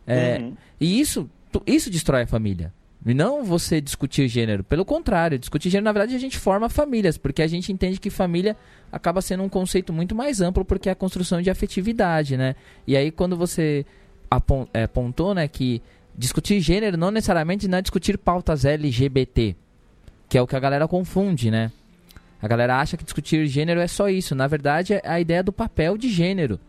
[0.06, 0.54] É, uhum.
[0.80, 1.28] E isso,
[1.66, 2.72] isso destrói a família.
[3.06, 4.62] E não você discutir gênero.
[4.62, 8.10] Pelo contrário, discutir gênero, na verdade, a gente forma famílias, porque a gente entende que
[8.10, 8.56] família
[8.92, 12.54] acaba sendo um conceito muito mais amplo, porque é a construção de afetividade, né?
[12.86, 13.86] E aí, quando você
[14.74, 15.80] é, apontou, né, que
[16.16, 19.56] discutir gênero não necessariamente não é discutir pautas LGBT,
[20.28, 21.72] que é o que a galera confunde, né?
[22.42, 24.34] A galera acha que discutir gênero é só isso.
[24.34, 26.60] Na verdade, é a ideia do papel de gênero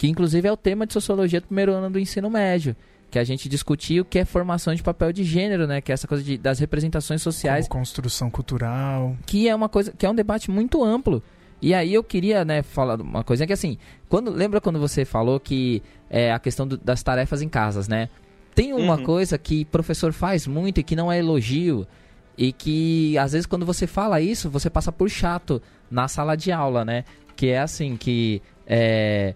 [0.00, 2.74] que inclusive é o tema de sociologia do primeiro ano do ensino médio,
[3.10, 5.94] que a gente discutiu o que é formação de papel de gênero, né, que é
[5.94, 10.10] essa coisa de, das representações sociais, Como construção cultural, que é uma coisa, que é
[10.10, 11.22] um debate muito amplo.
[11.60, 13.76] E aí eu queria, né, falar uma coisa que assim,
[14.08, 18.08] quando lembra quando você falou que é a questão do, das tarefas em casas, né?
[18.54, 19.04] Tem uma uhum.
[19.04, 21.86] coisa que professor faz muito e que não é elogio
[22.38, 25.60] e que às vezes quando você fala isso, você passa por chato
[25.90, 27.04] na sala de aula, né?
[27.36, 29.34] Que é assim que é,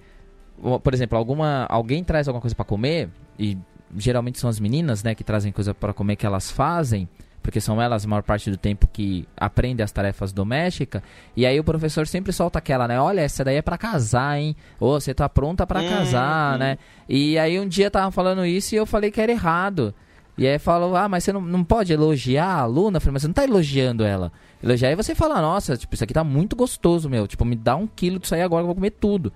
[0.83, 3.59] por exemplo, alguma alguém traz alguma coisa para comer e
[3.97, 7.09] geralmente são as meninas, né, que trazem coisa para comer que elas fazem,
[7.43, 11.03] porque são elas a maior parte do tempo que aprendem as tarefas domésticas.
[11.37, 12.99] E aí o professor sempre solta aquela, né?
[12.99, 14.57] Olha, essa daí é para casar, hein?
[14.81, 16.59] Ou você tá pronta para hum, casar, hum.
[16.59, 16.79] né?
[17.07, 19.95] E aí um dia tava falando isso e eu falei que era errado.
[20.39, 22.97] E aí falou, ah, mas você não, não pode elogiar a aluna?
[22.97, 24.33] Eu falei, mas você não tá elogiando ela.
[24.63, 27.29] Elogiar e você fala, nossa, tipo, isso aqui tá muito gostoso, meu.
[27.29, 29.31] Tipo, me dá um quilo disso aí agora eu vou comer tudo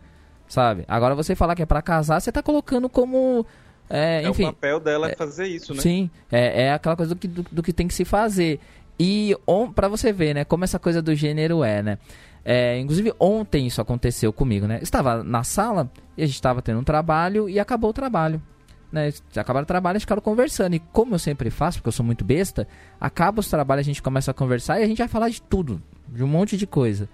[0.48, 0.84] sabe?
[0.88, 3.46] Agora você falar que é para casar, você tá colocando como
[3.90, 5.80] é, enfim, é o papel dela é, fazer isso, né?
[5.80, 8.60] Sim, é, é aquela coisa do que, do, do que tem que se fazer.
[8.98, 9.36] E
[9.74, 11.98] para você ver, né, como essa coisa do gênero é, né?
[12.44, 14.78] É, inclusive ontem isso aconteceu comigo, né?
[14.82, 18.42] Estava na sala e a gente estava tendo um trabalho e acabou o trabalho.
[18.90, 20.74] Né, acabaram o trabalho e ficaram conversando.
[20.74, 22.66] E como eu sempre faço, porque eu sou muito besta,
[22.98, 25.82] acaba os trabalhos, a gente começa a conversar e a gente vai falar de tudo,
[26.08, 27.08] de um monte de coisa.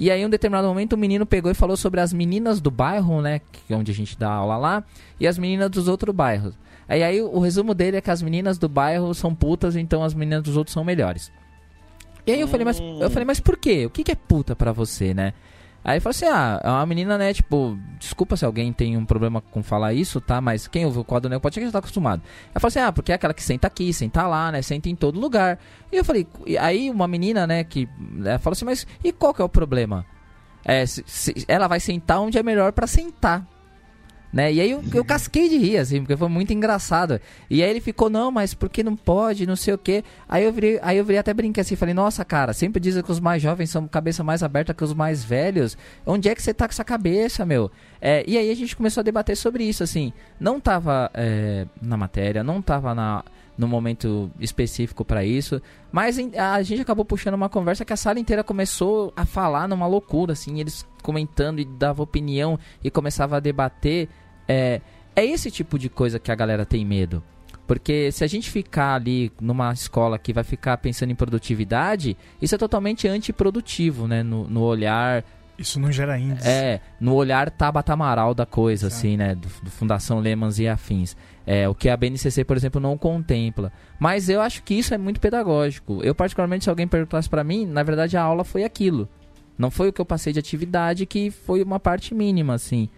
[0.00, 2.70] E aí, em um determinado momento, o menino pegou e falou sobre as meninas do
[2.70, 3.42] bairro, né?
[3.52, 4.82] Que, é onde a gente dá aula lá,
[5.20, 6.54] e as meninas dos outros bairros.
[6.88, 10.14] Aí, aí o resumo dele é que as meninas do bairro são putas, então as
[10.14, 11.30] meninas dos outros são melhores.
[12.26, 13.84] E aí eu falei, mas eu falei, mas por quê?
[13.84, 15.34] O que, que é puta pra você, né?
[15.82, 17.32] Aí falou assim: ah, é uma menina, né?
[17.32, 20.40] Tipo, desculpa se alguém tem um problema com falar isso, tá?
[20.40, 22.22] Mas quem ouviu o quadro ser que já tá acostumado.
[22.52, 24.60] Ela falou assim: ah, porque é aquela que senta aqui, senta lá, né?
[24.60, 25.58] Senta em todo lugar.
[25.90, 26.26] E eu falei:
[26.60, 27.64] aí uma menina, né?
[27.64, 30.04] Que né, falou assim: mas e qual que é o problema?
[30.64, 33.46] É, se, se, ela vai sentar onde é melhor para sentar.
[34.32, 34.52] Né?
[34.52, 37.20] E aí eu, eu casquei de rir, assim, porque foi muito engraçado.
[37.48, 40.04] E aí ele ficou, não, mas por que não pode, não sei o quê.
[40.28, 43.10] Aí eu virei, aí eu virei até brinquei assim, falei, nossa, cara, sempre dizem que
[43.10, 45.76] os mais jovens são cabeça mais aberta que os mais velhos.
[46.06, 47.70] Onde é que você tá com essa cabeça, meu?
[48.00, 50.12] É, e aí a gente começou a debater sobre isso, assim.
[50.38, 53.24] Não tava é, na matéria, não tava na
[53.60, 55.60] no momento específico para isso.
[55.92, 59.86] Mas a gente acabou puxando uma conversa que a sala inteira começou a falar numa
[59.86, 64.08] loucura, assim, eles comentando e dava opinião e começava a debater.
[64.50, 64.80] É,
[65.14, 67.22] é esse tipo de coisa que a galera tem medo.
[67.66, 72.54] Porque se a gente ficar ali numa escola que vai ficar pensando em produtividade, isso
[72.56, 74.24] é totalmente antiprodutivo, né?
[74.24, 75.24] No, no olhar
[75.60, 76.48] isso não gera índice.
[76.48, 78.98] É, no olhar Tabata Amaral da coisa, Exato.
[78.98, 79.34] assim, né?
[79.34, 81.14] Do, do, Fundação Lemans e afins.
[81.46, 83.70] É, o que a BNCC, por exemplo, não contempla.
[83.98, 86.00] Mas eu acho que isso é muito pedagógico.
[86.02, 89.06] Eu, particularmente, se alguém perguntasse para mim, na verdade a aula foi aquilo.
[89.58, 92.88] Não foi o que eu passei de atividade, que foi uma parte mínima, assim.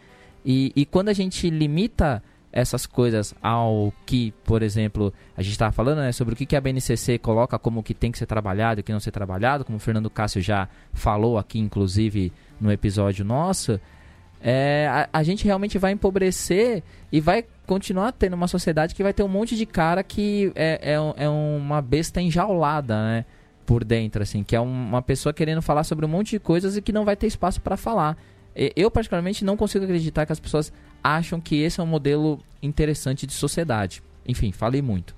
[0.45, 2.23] E, e quando a gente limita
[2.53, 6.55] essas coisas ao que, por exemplo, a gente estava falando né, sobre o que, que
[6.55, 9.77] a BNCC coloca como que tem que ser trabalhado e que não ser trabalhado, como
[9.77, 12.31] o Fernando Cássio já falou aqui, inclusive,
[12.61, 13.81] no episódio nosso,
[14.43, 16.83] é, a, a, gente realmente vai empobrecer
[17.13, 20.95] e vai continuar tendo uma sociedade que vai ter um monte de cara que é,
[20.95, 23.25] é, é uma besta enjaulada, né?
[23.65, 26.83] Por dentro, assim, que é uma pessoa querendo falar sobre um monte de coisas e
[26.83, 28.19] que não vai ter espaço para falar.
[28.55, 30.73] Eu, particularmente, não consigo acreditar que as pessoas
[31.03, 34.03] acham que esse é um modelo interessante de sociedade.
[34.27, 35.15] Enfim, falei muito.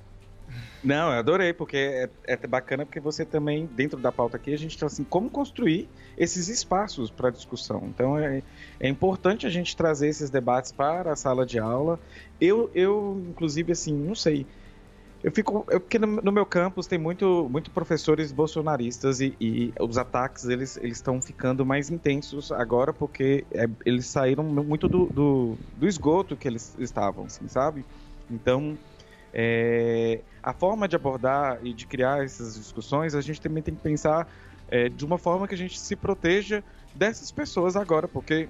[0.84, 4.58] Não, eu adorei, porque é, é, bacana porque você também, dentro da pauta aqui, a
[4.58, 7.84] gente está assim, como construir esses espaços para discussão.
[7.86, 8.42] Então é,
[8.78, 11.98] é importante a gente trazer esses debates para a sala de aula.
[12.38, 14.46] Eu, eu inclusive, assim, não sei.
[15.24, 15.64] Eu fico.
[15.70, 20.44] Eu, porque no, no, meu campus tem muito, muito professores bolsonaristas e, e os ataques
[20.44, 26.36] eles estão ficando mais intensos agora porque é, eles saíram muito do, do, do esgoto
[26.36, 27.86] que eles estavam, assim, sabe?
[28.30, 28.76] Então
[29.32, 33.80] é, a forma de abordar e de criar essas discussões, a gente também tem que
[33.80, 34.28] pensar
[34.68, 36.62] é, de uma forma que a gente se proteja
[36.94, 38.46] dessas pessoas agora, porque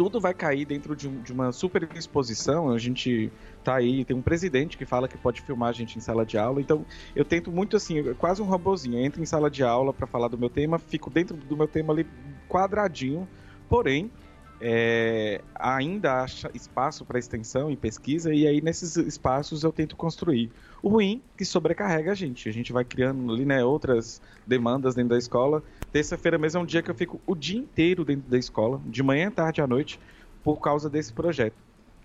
[0.00, 2.70] tudo vai cair dentro de, um, de uma super exposição.
[2.70, 3.30] A gente
[3.62, 6.38] tá aí, tem um presidente que fala que pode filmar a gente em sala de
[6.38, 6.58] aula.
[6.58, 8.98] Então, eu tento muito assim, quase um robozinho.
[8.98, 11.68] Eu entro em sala de aula para falar do meu tema, fico dentro do meu
[11.68, 12.06] tema ali
[12.48, 13.28] quadradinho.
[13.68, 14.10] Porém,
[14.58, 20.50] é, ainda acha espaço para extensão e pesquisa, e aí nesses espaços eu tento construir.
[20.82, 22.48] O ruim que sobrecarrega a gente.
[22.48, 25.62] A gente vai criando ali, né, outras demandas dentro da escola.
[25.92, 29.02] Terça-feira mesmo é um dia que eu fico o dia inteiro dentro da escola, de
[29.02, 29.98] manhã, tarde à noite,
[30.42, 31.56] por causa desse projeto.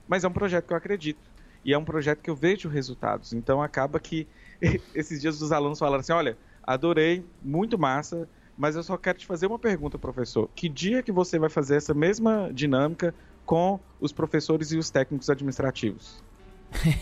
[0.08, 1.20] Mas é um projeto que eu acredito.
[1.64, 3.34] E é um projeto que eu vejo resultados.
[3.34, 4.28] Então acaba que
[4.94, 8.28] esses dias os alunos falaram assim: olha, adorei, muito massa
[8.58, 10.50] mas eu só quero te fazer uma pergunta, professor.
[10.56, 13.14] Que dia que você vai fazer essa mesma dinâmica
[13.46, 16.24] com os professores e os técnicos administrativos?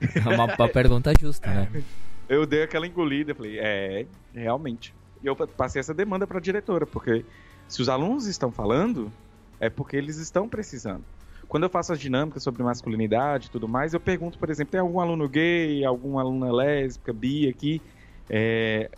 [0.00, 1.82] é uma, uma pergunta justa, né?
[2.28, 4.94] Eu dei aquela engolida, falei, é, realmente.
[5.22, 7.24] E eu passei essa demanda para a diretora, porque
[7.66, 9.12] se os alunos estão falando,
[9.60, 11.04] é porque eles estão precisando.
[11.48, 14.80] Quando eu faço as dinâmicas sobre masculinidade e tudo mais, eu pergunto, por exemplo, tem
[14.80, 17.80] algum aluno gay, alguma aluna lésbica, bi aqui?
[18.28, 18.90] É,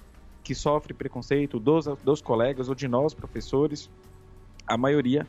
[0.42, 3.88] que sofre preconceito dos, dos colegas ou de nós, professores,
[4.66, 5.26] a maioria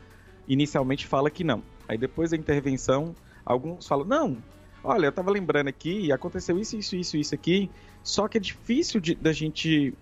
[0.48, 1.62] inicialmente fala que não.
[1.88, 3.16] Aí depois da intervenção,
[3.46, 4.38] alguns falam: não,
[4.84, 7.70] olha, eu estava lembrando aqui, aconteceu isso, isso, isso, isso aqui,
[8.04, 9.94] só que é difícil de, da gente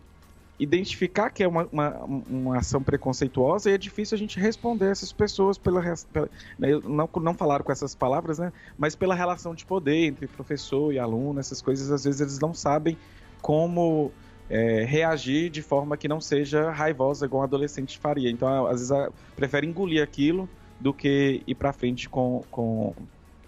[0.60, 5.14] identificar que é uma, uma, uma, ação preconceituosa e é difícil a gente responder essas
[5.14, 5.82] pessoas pela,
[6.12, 10.28] pela né, não, não falaram com essas palavras, né, mas pela relação de poder entre
[10.28, 12.97] professor e aluno, essas coisas às vezes eles não sabem
[13.41, 14.12] como
[14.49, 18.30] é, reagir de forma que não seja raivosa, igual um adolescente faria.
[18.30, 20.49] Então, às vezes, prefere engolir aquilo
[20.80, 22.93] do que ir para frente com, com,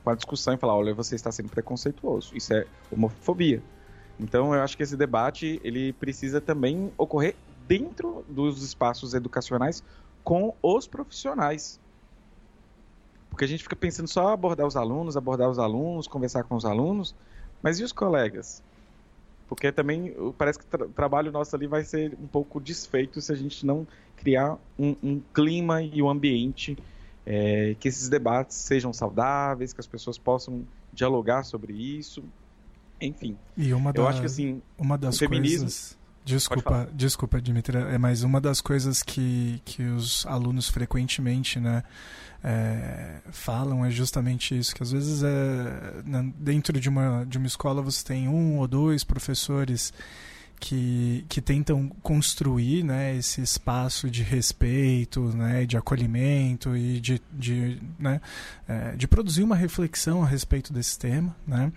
[0.04, 2.36] com a discussão e falar: olha, você está sendo preconceituoso.
[2.36, 3.62] Isso é homofobia.
[4.20, 7.36] Então, eu acho que esse debate ele precisa também ocorrer
[7.68, 9.84] dentro dos espaços educacionais
[10.24, 11.80] com os profissionais.
[13.30, 16.66] Porque a gente fica pensando só abordar os alunos, abordar os alunos, conversar com os
[16.66, 17.16] alunos,
[17.64, 18.62] mas e os colegas?
[19.48, 23.36] Porque também parece que o trabalho nosso ali vai ser um pouco desfeito se a
[23.36, 26.78] gente não criar um, um clima e um ambiente
[27.26, 32.24] é, que esses debates sejam saudáveis, que as pessoas possam dialogar sobre isso.
[33.02, 33.38] Enfim.
[33.58, 37.98] E uma eu da, acho que assim, uma das feminismo, coisas Desculpa, desculpa, Dimitri, é
[37.98, 41.84] mais uma das coisas que, que os alunos frequentemente, né,
[42.44, 46.04] é, falam é justamente isso, que às vezes é,
[46.36, 49.92] dentro de uma, de uma escola você tem um ou dois professores
[50.62, 57.82] que, que tentam construir né, esse espaço de respeito, né, de acolhimento e de, de,
[57.98, 58.22] né,
[58.68, 61.74] é, de produzir uma reflexão a respeito desse tema, né,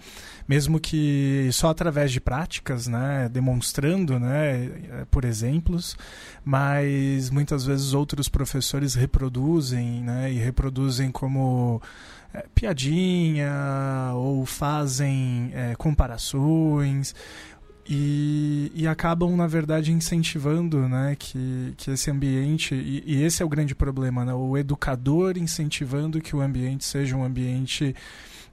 [0.47, 5.97] mesmo que só através de práticas, né, demonstrando né, é, por exemplos,
[6.45, 11.81] mas muitas vezes outros professores reproduzem né, e reproduzem como
[12.35, 17.15] é, piadinha ou fazem é, comparações
[17.87, 23.47] e, e, acabam, na verdade, incentivando né, que, que esse ambiente, e, e esse é
[23.47, 27.95] o grande problema, né, o educador incentivando que o ambiente seja um ambiente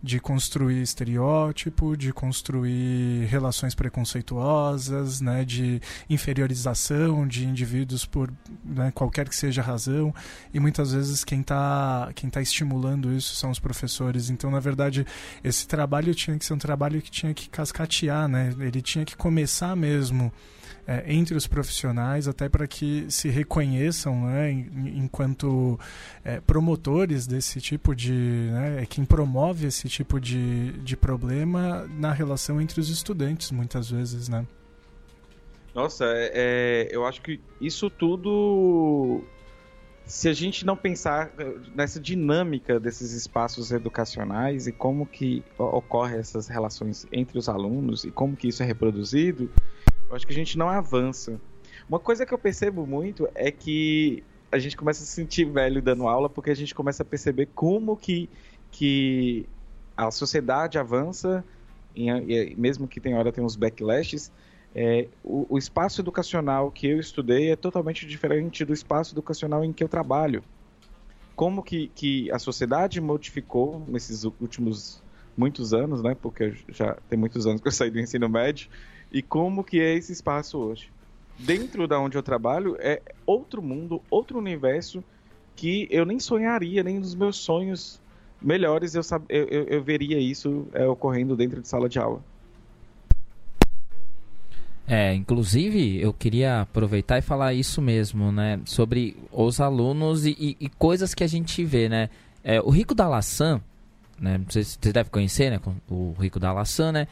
[0.01, 5.79] de construir estereótipo, de construir relações preconceituosas, né, de
[6.09, 8.31] inferiorização de indivíduos por
[8.63, 10.13] né, qualquer que seja a razão,
[10.53, 14.29] e muitas vezes quem está quem tá estimulando isso são os professores.
[14.29, 15.05] Então, na verdade,
[15.43, 18.53] esse trabalho tinha que ser um trabalho que tinha que cascatear, né?
[18.59, 20.31] ele tinha que começar mesmo
[20.91, 25.79] é, entre os profissionais, até para que se reconheçam né, enquanto
[26.23, 28.11] é, promotores desse tipo de.
[28.11, 33.89] Né, é quem promove esse tipo de, de problema na relação entre os estudantes, muitas
[33.89, 34.27] vezes.
[34.27, 34.45] Né?
[35.73, 39.23] Nossa, é, é eu acho que isso tudo
[40.05, 46.17] se a gente não pensar é, nessa dinâmica desses espaços educacionais e como que ocorre
[46.17, 49.49] essas relações entre os alunos e como que isso é reproduzido,
[50.11, 51.39] eu acho que a gente não avança.
[51.89, 55.81] Uma coisa que eu percebo muito é que a gente começa a se sentir velho
[55.81, 58.29] dando aula porque a gente começa a perceber como que,
[58.69, 59.47] que
[59.95, 61.43] a sociedade avança
[62.57, 64.31] mesmo que tem hora tem uns backlashes,
[64.73, 69.73] é, o, o, espaço educacional que eu estudei é totalmente diferente do espaço educacional em
[69.73, 70.41] que eu trabalho.
[71.35, 75.03] Como que, que a sociedade modificou nesses últimos
[75.35, 76.15] muitos anos, né?
[76.15, 78.69] Porque já tem muitos anos que eu saí do ensino médio,
[79.11, 80.89] e como que é esse espaço hoje.
[81.37, 85.03] Dentro da onde eu trabalho é outro mundo, outro universo
[85.55, 87.99] que eu nem sonharia, nem nos meus sonhos
[88.41, 92.23] melhores eu, eu, eu, eu veria isso é, ocorrendo dentro de sala de aula.
[94.87, 98.59] É, inclusive eu queria aproveitar e falar isso mesmo, né?
[98.65, 102.09] Sobre os alunos e, e, e coisas que a gente vê, né?
[102.43, 103.61] É, o Rico da Laçã,
[104.19, 104.41] né?
[104.49, 105.59] Vocês, vocês devem conhecer, né?
[105.89, 107.07] O Rico da Laçã, né?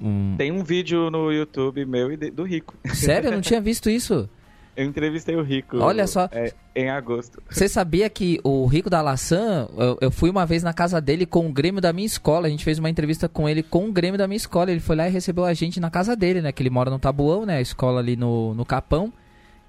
[0.00, 0.34] Um...
[0.36, 2.74] Tem um vídeo no YouTube meu e do Rico.
[2.94, 3.28] Sério?
[3.28, 4.28] Eu não tinha visto isso.
[4.76, 5.78] Eu entrevistei o Rico.
[5.78, 6.28] Olha só.
[6.30, 7.42] É, em agosto.
[7.48, 11.24] Você sabia que o Rico da Laçã, eu, eu, fui uma vez na casa dele
[11.24, 12.46] com o Grêmio da minha escola.
[12.46, 14.70] A gente fez uma entrevista com ele com o Grêmio da minha escola.
[14.70, 16.52] Ele foi lá e recebeu a gente na casa dele, né?
[16.52, 17.56] Que ele mora no Tabuão, né?
[17.56, 19.10] A escola ali no, no Capão.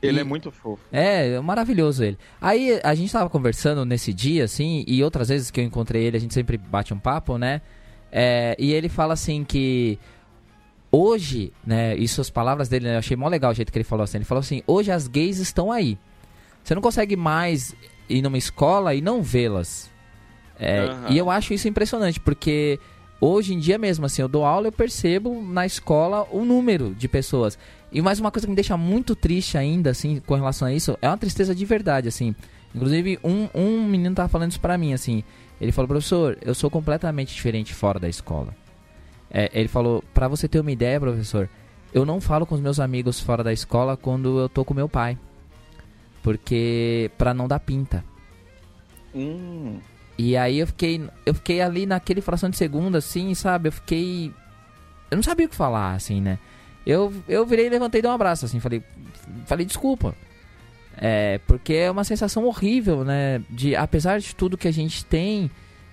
[0.02, 0.22] Ele e...
[0.22, 0.84] é muito fofo.
[0.92, 2.18] É, maravilhoso ele.
[2.42, 6.18] Aí a gente tava conversando nesse dia, assim, e outras vezes que eu encontrei ele,
[6.18, 7.62] a gente sempre bate um papo, né?
[8.12, 9.98] É, e ele fala assim que
[10.98, 13.84] hoje, né, isso as palavras dele, né, eu achei mó legal o jeito que ele
[13.84, 14.18] falou assim.
[14.18, 15.98] Ele falou assim: "Hoje as gays estão aí.
[16.64, 17.76] Você não consegue mais
[18.10, 19.90] ir numa escola e não vê-las".
[20.60, 21.12] É, uhum.
[21.12, 22.80] E eu acho isso impressionante, porque
[23.22, 27.08] hoje em dia mesmo, assim, eu dou aula, eu percebo na escola o número de
[27.08, 27.58] pessoas.
[27.92, 30.98] E mais uma coisa que me deixa muito triste ainda, assim, com relação a isso,
[31.02, 32.36] é uma tristeza de verdade, assim.
[32.76, 35.24] Inclusive, um, um menino tava falando isso pra mim, assim.
[35.62, 38.54] Ele falou, professor, eu sou completamente diferente fora da escola.
[39.30, 41.50] É, ele falou, para você ter uma ideia, professor,
[41.94, 44.88] eu não falo com os meus amigos fora da escola quando eu tô com meu
[44.90, 45.18] pai.
[46.24, 48.04] Porque pra não dar pinta.
[49.16, 49.80] Hum.
[50.18, 53.70] E aí eu fiquei, eu fiquei ali naquele fração de segundo, assim, sabe?
[53.70, 54.34] Eu fiquei.
[55.12, 56.40] Eu não sabia o que falar, assim, né?
[56.86, 58.82] Eu, eu virei, levantei e dei um abraço, assim, falei,
[59.46, 60.16] falei desculpa.
[60.98, 63.42] É, porque é uma sensação horrível, né?
[63.50, 65.52] De, apesar de tudo que a gente tem,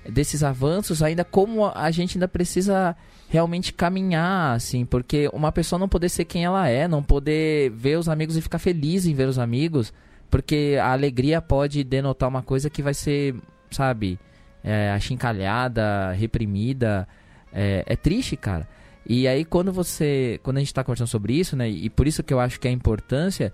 [0.08, 2.96] desses avanços, ainda como a gente ainda precisa
[3.34, 7.98] realmente caminhar, assim, porque uma pessoa não poder ser quem ela é, não poder ver
[7.98, 9.92] os amigos e ficar feliz em ver os amigos,
[10.30, 13.34] porque a alegria pode denotar uma coisa que vai ser,
[13.72, 14.20] sabe,
[14.62, 17.08] é, achincalhada, reprimida.
[17.52, 18.68] É, é triste, cara.
[19.04, 22.22] E aí quando você, quando a gente está conversando sobre isso, né, e por isso
[22.22, 23.52] que eu acho que a importância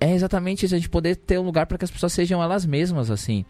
[0.00, 2.66] é exatamente isso, a gente poder ter um lugar para que as pessoas sejam elas
[2.66, 3.46] mesmas, assim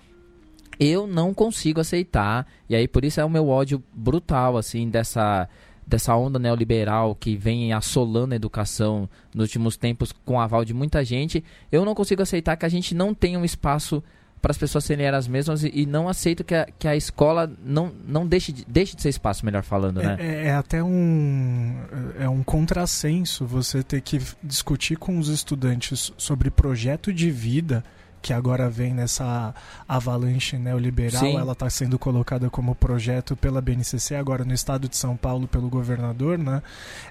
[0.79, 5.49] eu não consigo aceitar, e aí por isso é o meu ódio brutal, assim, dessa,
[5.87, 11.05] dessa onda neoliberal que vem assolando a educação nos últimos tempos com aval de muita
[11.05, 11.45] gente.
[11.70, 14.03] Eu não consigo aceitar que a gente não tenha um espaço
[14.47, 17.51] para as pessoas serem elas mesmas e, e, não aceito que a, que a escola
[17.64, 20.16] não, não deixe, de, deixe de ser espaço, melhor falando, né?
[20.20, 21.74] É, é, é até um,
[22.18, 27.83] é um contrassenso você ter que discutir com os estudantes sobre projeto de vida
[28.27, 29.55] que agora vem nessa
[29.87, 31.37] avalanche neoliberal, Sim.
[31.37, 35.68] ela está sendo colocada como projeto pela BNCC, agora no estado de São Paulo pelo
[35.68, 36.61] governador, né?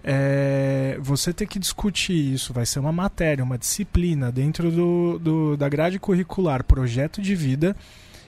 [0.04, 5.56] É, você tem que discutir isso, vai ser uma matéria, uma disciplina dentro do, do
[5.56, 7.78] da grade curricular, projeto de vida,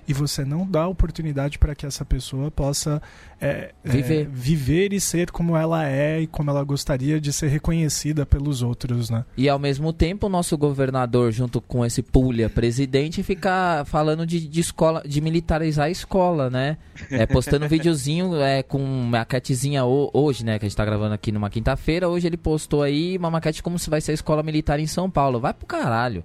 [0.07, 3.01] e você não dá oportunidade para que essa pessoa possa
[3.41, 4.21] é, viver.
[4.21, 8.61] É, viver e ser como ela é e como ela gostaria de ser reconhecida pelos
[8.61, 9.25] outros, né?
[9.35, 14.47] E ao mesmo tempo o nosso governador, junto com esse pulha presidente, fica falando de,
[14.47, 16.77] de escola, de militarizar a escola, né?
[17.11, 20.57] É, postando um videozinho é, com maquetezinha hoje, né?
[20.57, 22.07] Que a gente tá gravando aqui numa quinta-feira.
[22.07, 25.09] Hoje ele postou aí uma maquete como se vai ser a escola militar em São
[25.09, 25.39] Paulo.
[25.39, 26.23] Vai pro caralho.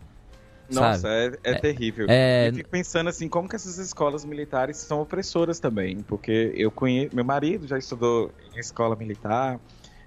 [0.81, 2.07] Nossa, é, é, é, terrível.
[2.09, 2.49] É...
[2.49, 7.15] Eu fico pensando assim, como que essas escolas militares são opressoras também, porque eu conheço,
[7.15, 9.61] meu marido já estudou em escola militar,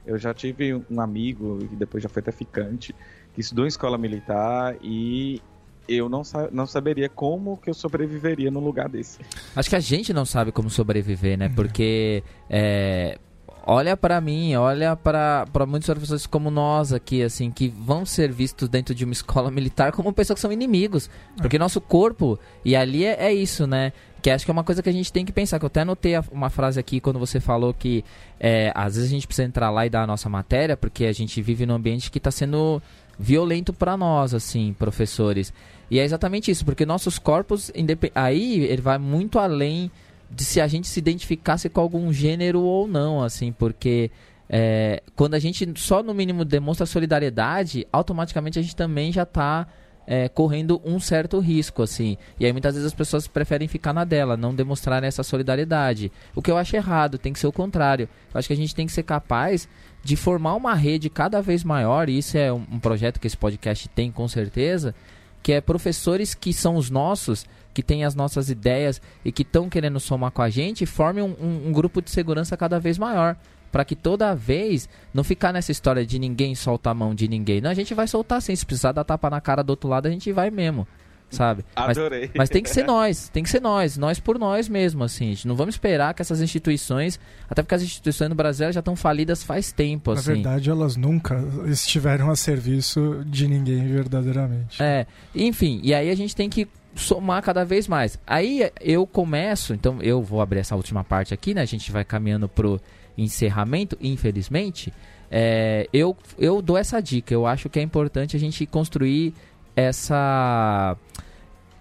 [0.06, 2.96] eu já tive um amigo, e depois já foi até ficante,
[3.34, 5.42] que estudou em escola militar e
[5.88, 9.20] eu não, não saberia como que eu sobreviveria num lugar desse.
[9.56, 11.48] Acho que a gente não sabe como sobreviver, né?
[11.48, 11.56] Uhum.
[11.56, 13.20] Porque é,
[13.66, 18.70] olha para mim, olha para muitos professores como nós aqui, assim, que vão ser vistos
[18.70, 21.10] dentro de uma escola militar como pessoas que são inimigos.
[21.38, 23.92] Porque nosso corpo, e ali é, é, isso, né?
[24.22, 25.60] Que acho que é uma coisa que a gente tem que pensar.
[25.60, 28.04] Que eu até anotei uma frase aqui quando você falou que
[28.40, 31.14] é, às vezes a gente precisa entrar lá e dar a nossa matéria, porque a
[31.14, 32.82] gente vive num ambiente que está sendo
[33.18, 35.54] violento para nós, assim, professores.
[35.90, 37.72] E é exatamente isso, porque nossos corpos,
[38.14, 39.92] aí ele vai muito além
[40.30, 44.12] de se a gente se identificasse com algum gênero ou não, assim, porque
[44.50, 49.68] é, quando a gente só no mínimo demonstra solidariedade, automaticamente a gente também já está
[50.08, 52.18] é, correndo um certo risco, assim.
[52.40, 56.12] E aí muitas vezes as pessoas preferem ficar na dela, não demonstrar essa solidariedade.
[56.36, 58.08] O que eu acho errado, tem que ser o contrário.
[58.34, 59.68] Eu acho que a gente tem que ser capaz
[60.04, 63.38] de formar uma rede cada vez maior, e isso é um, um projeto que esse
[63.38, 64.94] podcast tem com certeza,
[65.46, 69.70] que é professores que são os nossos, que têm as nossas ideias e que estão
[69.70, 73.38] querendo somar com a gente, formem um, um, um grupo de segurança cada vez maior
[73.72, 77.62] para que toda vez não ficar nessa história de ninguém solta a mão de ninguém.
[77.62, 78.56] Não, a gente vai soltar sim.
[78.56, 80.88] Se precisar dar tapa na cara do outro lado, a gente vai mesmo.
[81.30, 81.66] Sabe?
[81.76, 82.28] Adorei.
[82.28, 85.26] Mas, mas tem que ser nós, tem que ser nós, nós por nós mesmo, assim.
[85.26, 87.20] A gente não vamos esperar que essas instituições,
[87.50, 90.30] até porque as instituições no Brasil já estão falidas faz tempo, assim.
[90.30, 94.82] Na verdade, elas nunca estiveram a serviço de ninguém verdadeiramente.
[94.82, 98.18] É, enfim, e aí a gente tem que somar cada vez mais.
[98.26, 101.62] Aí eu começo, então eu vou abrir essa última parte aqui, né?
[101.62, 102.80] A gente vai caminhando pro
[103.18, 104.94] encerramento, infelizmente,
[105.30, 107.34] é, eu, eu dou essa dica.
[107.34, 109.34] Eu acho que é importante a gente construir
[109.76, 110.98] essa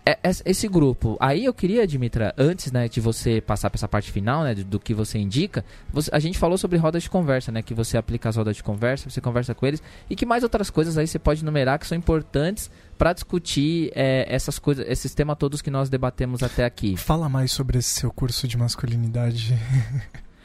[0.07, 1.17] é, esse grupo.
[1.19, 4.63] Aí eu queria, Dimitra, antes né, de você passar para essa parte final, né, do,
[4.63, 7.97] do que você indica, você, a gente falou sobre rodas de conversa, né, que você
[7.97, 11.07] aplica as rodas de conversa, você conversa com eles, e que mais outras coisas aí
[11.07, 15.71] você pode numerar que são importantes para discutir é, essas coisas, esses temas todos que
[15.71, 16.99] nós debatemos até aqui.
[16.99, 19.59] Fala mais sobre esse seu curso de masculinidade.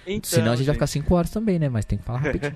[0.07, 1.67] Então, Senão a gente, gente vai ficar 5 horas também, né?
[1.67, 2.53] Mas tem que falar rapidinho.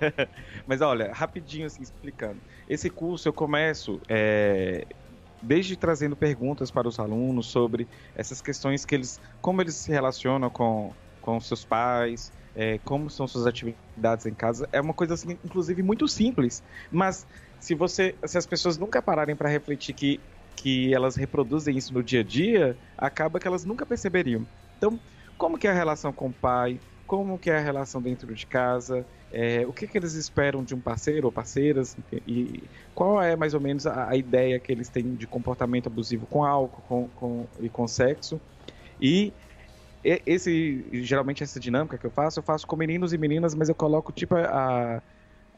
[0.66, 2.38] Mas olha, rapidinho assim, explicando.
[2.68, 4.86] Esse curso eu começo é,
[5.42, 9.20] desde trazendo perguntas para os alunos sobre essas questões que eles.
[9.42, 14.68] como eles se relacionam com, com seus pais, é, como são suas atividades em casa.
[14.72, 16.64] É uma coisa assim, inclusive, muito simples.
[16.90, 17.28] Mas
[17.60, 18.16] se você.
[18.26, 20.20] Se as pessoas nunca pararem para refletir que,
[20.56, 24.48] que elas reproduzem isso no dia a dia, acaba que elas nunca perceberiam.
[24.78, 25.00] Então,
[25.38, 26.80] como que é a relação com o pai?
[27.06, 30.76] Como que é a relação dentro de casa, é, o que, que eles esperam de
[30.76, 31.98] um parceiro ou parceiras
[32.28, 36.26] e qual é mais ou menos a, a ideia que eles têm de comportamento abusivo
[36.28, 38.40] com álcool com, com, e com sexo.
[39.02, 39.34] E
[40.04, 43.76] esse geralmente essa dinâmica que eu faço, eu faço com meninos e meninas, mas eu
[43.76, 45.02] coloco tipo a,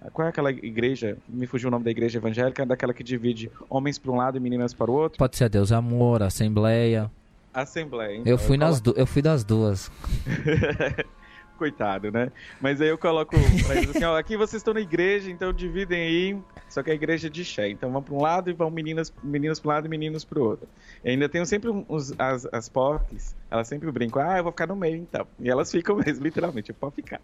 [0.01, 1.17] a qual é aquela igreja?
[1.27, 4.39] Me fugiu o nome da igreja evangélica, daquela que divide homens para um lado e
[4.39, 5.17] meninas para o outro.
[5.17, 7.11] Pode ser Deus Amor, Assembleia.
[7.53, 8.17] Assembleia.
[8.17, 8.99] Então, eu fui eu nas coloco...
[8.99, 9.91] eu fui das duas.
[11.57, 12.31] Coitado, né?
[12.59, 13.35] Mas aí eu coloco
[13.65, 16.37] pra eles assim, ó, aqui vocês estão na igreja, então dividem aí,
[16.67, 17.69] só que a igreja é de Xé.
[17.69, 20.39] Então vão para um lado e vão meninas, meninas para um lado e meninos para
[20.39, 20.67] o outro.
[21.03, 24.67] E ainda tenho sempre os, as, as porques, elas sempre brincam, ah, eu vou ficar
[24.67, 25.25] no meio então.
[25.39, 27.21] E elas ficam mesmo, literalmente, eu posso ficar.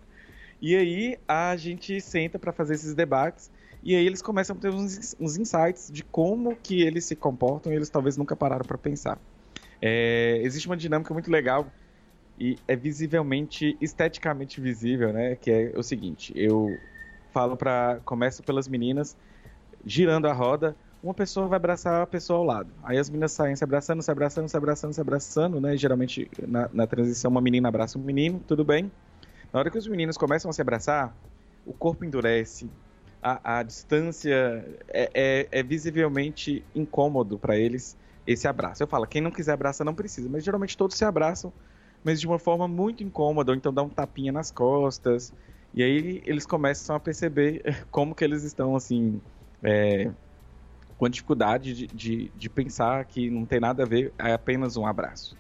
[0.62, 3.52] E aí a gente senta para fazer esses debates
[3.84, 7.74] e aí eles começam a ter uns, uns insights de como que eles se comportam
[7.74, 9.20] e eles talvez nunca pararam para pensar.
[9.82, 11.66] É, existe uma dinâmica muito legal
[12.42, 15.36] e é visivelmente, esteticamente visível, né?
[15.36, 16.76] Que é o seguinte: eu
[17.32, 18.00] falo para.
[18.04, 19.16] Começo pelas meninas,
[19.86, 22.72] girando a roda, uma pessoa vai abraçar a pessoa ao lado.
[22.82, 25.78] Aí as meninas saem se abraçando, se abraçando, se abraçando, se abraçando, né?
[25.78, 28.92] geralmente na, na transição uma menina abraça um menino, tudo bem.
[29.54, 31.16] Na hora que os meninos começam a se abraçar,
[31.64, 32.68] o corpo endurece,
[33.22, 38.82] a, a distância é, é, é visivelmente incômodo para eles esse abraço.
[38.82, 41.54] Eu falo, quem não quiser abraçar não precisa, mas geralmente todos se abraçam
[42.04, 45.34] mas de uma forma muito incômoda, ou então dá um tapinha nas costas.
[45.74, 49.22] E aí eles começam a perceber como que eles estão, assim,
[49.64, 50.12] é,
[50.98, 54.86] com dificuldade de, de, de, pensar que não tem nada a ver, é apenas um
[54.86, 55.38] abraço.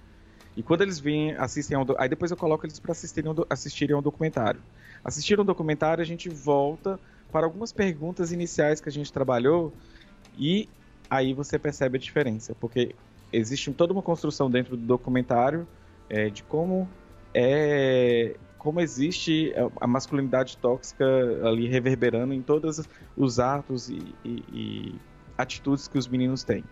[0.55, 1.86] E quando eles vêm, assistem ao...
[1.97, 4.62] Aí depois eu coloco eles para assistirem, assistirem ao documentário.
[5.03, 6.99] Assistiram o documentário, a gente volta
[7.32, 9.74] para algumas perguntas iniciais que a gente trabalhou
[10.38, 10.68] e
[11.09, 12.95] aí você percebe a diferença, porque
[13.32, 15.68] existe toda uma construção dentro do documentário
[16.12, 16.88] é, de como
[17.34, 21.03] é como existe a masculinidade tóxica
[21.43, 22.88] ali reverberando em todos
[23.18, 24.95] os atos e, e, e,
[25.36, 26.64] atitudes que os meninos têm.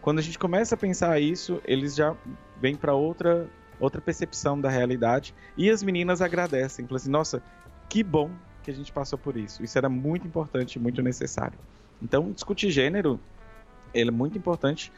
[0.00, 2.16] Quando a gente começa a pensar isso, eles já
[2.60, 7.42] vêm para outra outra percepção da realidade e as meninas agradecem, falam assim, nossa,
[7.88, 8.30] que bom
[8.64, 9.62] que a gente passou por isso.
[9.62, 11.58] Isso era muito importante, muito necessário.
[12.02, 13.20] Então, discutir gênero
[13.94, 14.90] é muito importante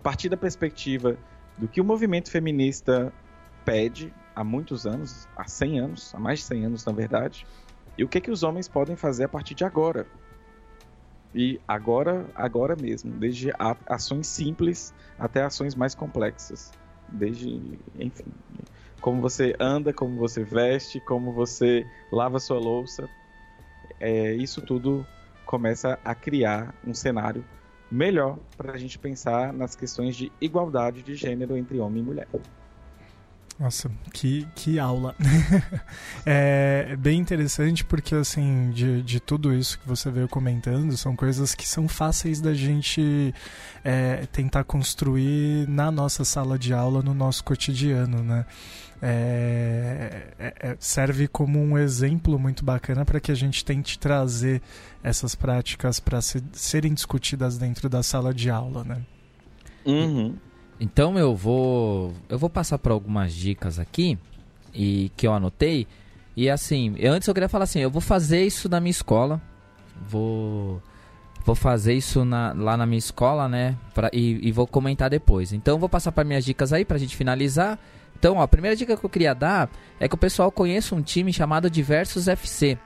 [0.00, 1.16] a partir da perspectiva
[1.56, 3.12] do que o movimento feminista
[3.64, 7.46] pede há muitos anos, há 100 anos, há mais de 100 anos na verdade,
[7.96, 10.06] e o que, que os homens podem fazer a partir de agora.
[11.34, 13.52] E agora, agora mesmo, desde
[13.86, 16.72] ações simples até ações mais complexas.
[17.08, 18.24] Desde, enfim,
[19.00, 23.08] como você anda, como você veste, como você lava sua louça.
[24.00, 25.06] É, isso tudo
[25.44, 27.44] começa a criar um cenário
[27.90, 32.28] melhor para a gente pensar nas questões de igualdade de gênero entre homem e mulher.
[33.58, 35.14] Nossa, que, que aula.
[36.26, 41.54] é bem interessante porque, assim, de, de tudo isso que você veio comentando, são coisas
[41.54, 43.32] que são fáceis da gente
[43.84, 48.44] é, tentar construir na nossa sala de aula, no nosso cotidiano, né?
[49.00, 54.62] É, é, é serve como um exemplo muito bacana para que a gente tente trazer
[55.02, 59.02] essas práticas para se, serem discutidas dentro da sala de aula, né?
[59.84, 60.34] Uhum.
[60.80, 64.18] Então eu vou eu vou passar por algumas dicas aqui
[64.72, 65.86] e que eu anotei.
[66.36, 69.40] E assim, antes eu queria falar assim, eu vou fazer isso na minha escola.
[70.08, 70.82] Vou
[71.44, 73.76] vou fazer isso na, lá na minha escola, né?
[73.92, 75.52] Pra, e, e vou comentar depois.
[75.52, 77.78] Então vou passar para minhas dicas aí pra gente finalizar.
[78.18, 79.70] Então, ó, a primeira dica que eu queria dar
[80.00, 82.78] é que o pessoal conheça um time chamado Diversos FC.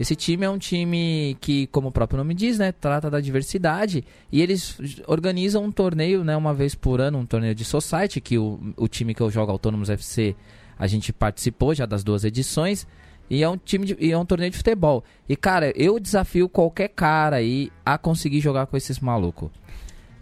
[0.00, 4.02] Esse time é um time que, como o próprio nome diz, né, trata da diversidade
[4.32, 8.38] e eles organizam um torneio, né, uma vez por ano, um torneio de society que
[8.38, 10.34] o, o time que eu jogo Autônomos FC,
[10.78, 12.86] a gente participou já das duas edições.
[13.28, 15.04] E é um time de, e é um torneio de futebol.
[15.28, 19.50] E cara, eu desafio qualquer cara aí a conseguir jogar com esses malucos.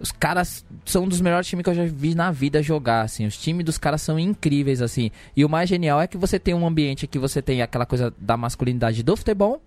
[0.01, 3.27] Os caras são um dos melhores times que eu já vi na vida jogar, assim.
[3.27, 5.11] Os times dos caras são incríveis, assim.
[5.37, 8.15] E o mais genial é que você tem um ambiente que você tem aquela coisa
[8.19, 9.61] da masculinidade do futebol,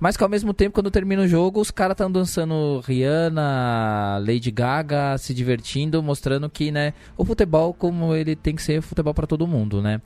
[0.00, 4.50] mas que ao mesmo tempo, quando termina o jogo, os caras estão dançando Rihanna, Lady
[4.50, 9.26] Gaga, se divertindo, mostrando que, né, o futebol como ele tem que ser futebol para
[9.26, 10.00] todo mundo, né?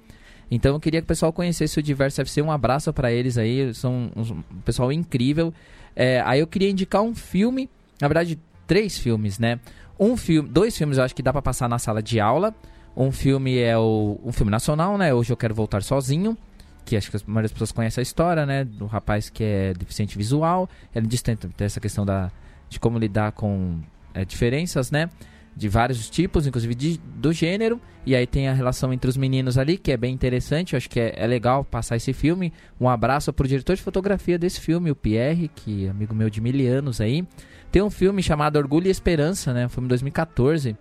[0.51, 2.43] Então eu queria que o pessoal conhecesse o Diverso FC.
[2.43, 5.55] Um abraço para eles aí, são um pessoal incrível.
[5.97, 9.61] É, aí eu queria indicar um filme, na verdade, três filmes, né?
[9.99, 12.55] Um filme, dois filmes eu acho que dá para passar na sala de aula.
[12.97, 15.13] Um filme é o um filme nacional, né?
[15.13, 16.37] Hoje eu quero voltar sozinho
[16.85, 18.65] que acho que a maioria das pessoas conhece a história, né?
[18.65, 20.69] Do rapaz que é deficiente visual.
[20.95, 22.31] Ele diz tem, tem essa questão da,
[22.69, 23.81] de como lidar com
[24.13, 25.09] é, diferenças, né?
[25.57, 27.81] De vários tipos, inclusive de, do gênero.
[28.05, 30.75] E aí tem a relação entre os meninos ali, que é bem interessante.
[30.75, 32.53] Eu acho que é, é legal passar esse filme.
[32.79, 36.41] Um abraço pro diretor de fotografia desse filme, o Pierre, que é amigo meu de
[36.41, 37.27] mil anos aí.
[37.75, 39.67] Tem um filme chamado Orgulho e Esperança, né?
[39.67, 40.77] Um filme de 2014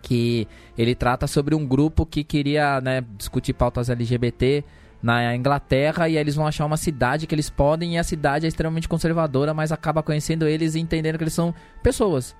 [0.00, 0.48] que
[0.78, 4.64] ele trata sobre um grupo que queria né, discutir pautas LGBT
[5.02, 8.48] na Inglaterra e eles vão achar uma cidade que eles podem e a cidade é
[8.48, 12.34] extremamente conservadora, mas acaba conhecendo eles e entendendo que eles são pessoas,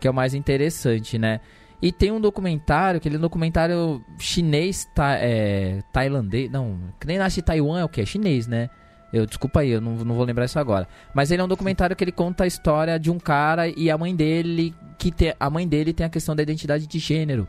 [0.00, 1.40] que é o mais interessante, né?
[1.82, 7.80] E tem um documentário, aquele documentário chinês, ta, é, tailandês, não, que nem nasce Taiwan
[7.80, 8.00] é o que?
[8.00, 8.70] É chinês, né?
[9.12, 10.86] Eu, desculpa aí, eu não, não vou lembrar isso agora.
[11.12, 13.98] Mas ele é um documentário que ele conta a história de um cara e a
[13.98, 17.48] mãe dele, que te, a mãe dele tem a questão da identidade de gênero.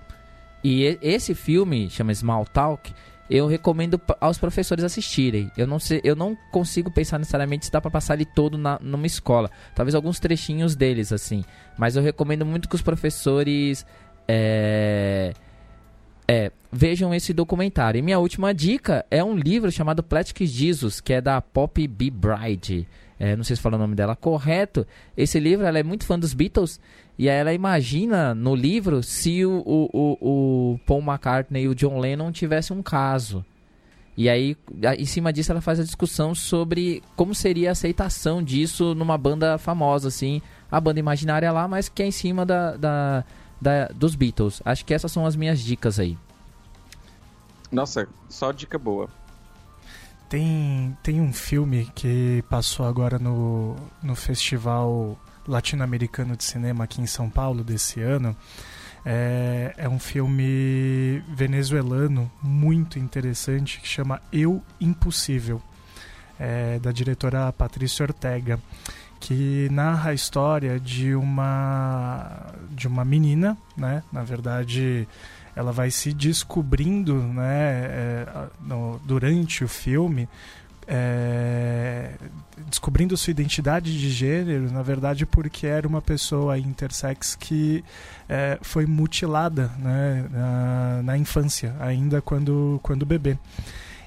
[0.63, 2.93] E esse filme, chama Small Talk,
[3.29, 5.49] eu recomendo aos professores assistirem.
[5.55, 8.77] Eu não sei, eu não consigo pensar necessariamente se dá para passar ele todo na,
[8.81, 9.49] numa escola.
[9.73, 11.45] Talvez alguns trechinhos deles assim,
[11.77, 13.85] mas eu recomendo muito que os professores
[14.27, 15.33] é,
[16.31, 17.99] é, vejam esse documentário.
[17.99, 22.09] E minha última dica é um livro chamado Plastic Jesus, que é da Poppy B.
[22.09, 22.87] Bride.
[23.19, 24.87] É, não sei se fala o nome dela correto.
[25.15, 26.79] Esse livro, ela é muito fã dos Beatles
[27.19, 31.75] e aí ela imagina no livro se o, o, o, o Paul McCartney e o
[31.75, 33.45] John Lennon tivessem um caso.
[34.15, 34.55] E aí,
[34.97, 39.57] em cima disso, ela faz a discussão sobre como seria a aceitação disso numa banda
[39.57, 40.41] famosa, assim.
[40.71, 43.25] A banda imaginária lá, mas que é em cima da, da,
[43.61, 44.61] da, dos Beatles.
[44.65, 46.17] Acho que essas são as minhas dicas aí.
[47.71, 49.07] Nossa, só dica boa.
[50.27, 57.05] Tem, tem um filme que passou agora no, no festival latino-americano de cinema aqui em
[57.05, 58.35] São Paulo desse ano.
[59.05, 65.61] É, é um filme venezuelano muito interessante que chama Eu Impossível,
[66.39, 68.59] é, da diretora Patrícia Ortega,
[69.21, 74.03] que narra a história de uma de uma menina, né?
[74.11, 75.07] Na verdade,
[75.55, 77.85] ela vai se descobrindo, né?
[77.85, 78.27] É,
[78.61, 80.27] no, durante o filme
[80.93, 82.11] é,
[82.67, 87.81] descobrindo sua identidade de gênero, na verdade, porque era uma pessoa intersex que
[88.27, 93.37] é, foi mutilada né, na, na, infância, ainda quando, quando bebê.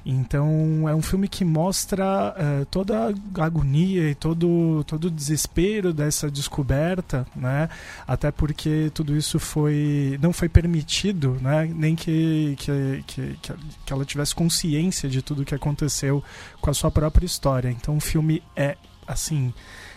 [0.05, 5.95] Então é um filme que mostra uh, toda a agonia e todo, todo o desespero
[5.95, 7.71] dessa descoberta, né?
[8.07, 11.71] Até porque tudo isso foi não foi permitido, né?
[11.75, 13.39] Nem que, que, que,
[13.87, 16.23] que ela tivesse consciência de tudo que aconteceu
[16.61, 17.71] com a sua própria história.
[17.71, 18.77] Então o filme é
[19.07, 19.55] assim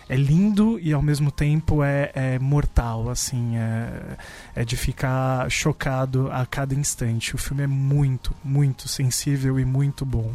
[0.09, 4.17] é lindo e ao mesmo tempo é, é mortal, assim, é,
[4.55, 7.35] é, de ficar chocado a cada instante.
[7.35, 10.33] O filme é muito, muito sensível e muito bom.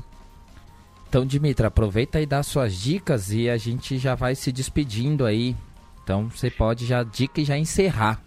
[1.08, 5.56] Então, Dimitra, aproveita e dá suas dicas e a gente já vai se despedindo aí.
[6.02, 8.20] Então, você pode já dica e já encerrar.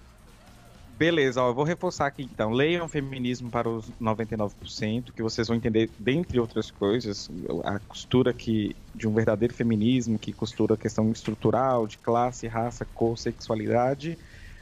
[0.98, 2.52] Beleza, ó, eu vou reforçar aqui então.
[2.52, 7.30] Leiam Feminismo para os 99%, que vocês vão entender, dentre outras coisas,
[7.66, 12.86] a costura que, de um verdadeiro feminismo, que costura a questão estrutural, de classe, raça,
[12.86, 14.18] cor, sexualidade,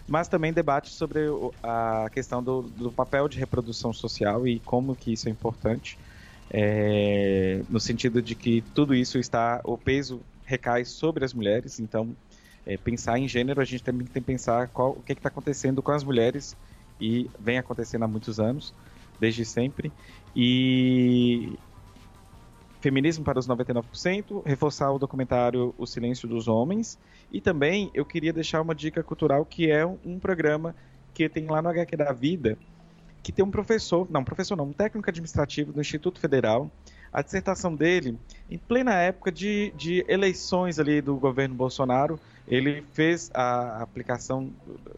[0.08, 1.20] mas também debate sobre
[1.62, 6.00] a questão do, do papel de reprodução social e como que isso é importante,
[6.50, 12.16] é, no sentido de que tudo isso está, o peso recai sobre as mulheres, então
[12.66, 15.82] é, pensar em gênero, a gente também tem que pensar qual, o que está acontecendo
[15.82, 16.56] com as mulheres
[17.00, 18.74] e vem acontecendo há muitos anos,
[19.20, 19.92] desde sempre.
[20.36, 21.58] E
[22.84, 27.00] Feminismo para os 99%, reforçar o documentário O Silêncio dos Homens
[27.32, 30.76] e também eu queria deixar uma dica cultural que é um, um programa
[31.14, 32.58] que tem lá no HQ da Vida,
[33.22, 36.70] que tem um professor, não, professor não, um técnico administrativo do Instituto Federal,
[37.12, 38.18] a dissertação dele,
[38.50, 44.52] em plena época de, de eleições ali do governo Bolsonaro, ele fez a aplicação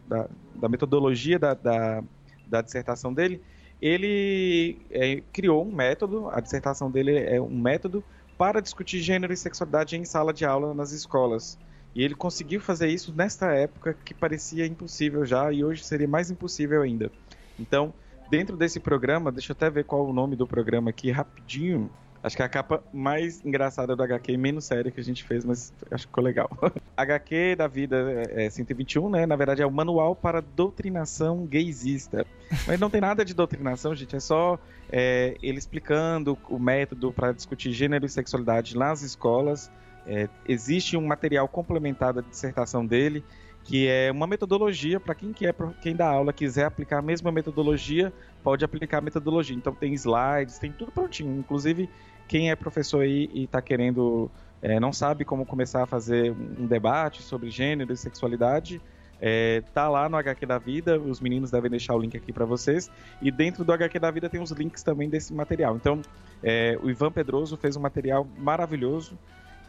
[0.06, 2.02] da, da metodologia da, da,
[2.46, 3.40] da, dissertação dele.
[3.80, 8.02] Ele é, criou um método, a dissertação dele é um método
[8.36, 11.58] para discutir gênero e sexualidade em sala de aula nas escolas.
[11.94, 16.30] E ele conseguiu fazer isso nesta época que parecia impossível já e hoje seria mais
[16.30, 17.10] impossível ainda.
[17.58, 17.94] Então,
[18.30, 21.90] dentro desse programa, deixa eu até ver qual o nome do programa aqui rapidinho.
[22.26, 25.22] Acho que é a capa mais engraçada do HQ e menos séria que a gente
[25.22, 26.50] fez, mas acho que ficou legal.
[26.96, 29.26] HQ da vida é 121, né?
[29.26, 32.26] Na verdade é o Manual para Doutrinação Gaysista.
[32.66, 34.16] Mas não tem nada de doutrinação, gente.
[34.16, 34.58] É só
[34.90, 39.70] é, ele explicando o método para discutir gênero e sexualidade nas escolas.
[40.04, 43.22] É, existe um material complementar da dissertação dele
[43.66, 45.52] que é uma metodologia para quem quer,
[45.82, 48.12] quem dá aula quiser aplicar a mesma metodologia,
[48.42, 49.56] pode aplicar a metodologia.
[49.56, 51.36] Então tem slides, tem tudo prontinho.
[51.36, 51.90] Inclusive
[52.28, 56.66] quem é professor aí e está querendo, é, não sabe como começar a fazer um
[56.66, 58.80] debate sobre gênero e sexualidade,
[59.20, 62.44] é, tá lá no HQ da Vida, os meninos devem deixar o link aqui para
[62.44, 62.90] vocês.
[63.22, 65.76] E dentro do HQ da Vida tem os links também desse material.
[65.76, 66.02] Então,
[66.42, 69.18] é, o Ivan Pedroso fez um material maravilhoso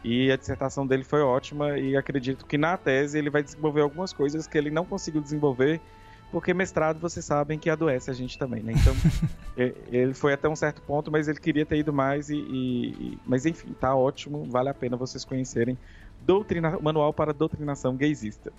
[0.04, 4.12] e a dissertação dele foi ótima e acredito que na tese ele vai desenvolver algumas
[4.12, 5.80] coisas que ele não conseguiu desenvolver
[6.30, 8.74] porque mestrado vocês sabem que adoece a gente também, né?
[8.76, 8.94] Então
[9.90, 13.46] ele foi até um certo ponto, mas ele queria ter ido mais e, e, mas
[13.46, 15.76] enfim, tá ótimo, vale a pena vocês conhecerem
[16.26, 18.52] Doutrina, Manual para Doutrinação Gaysista.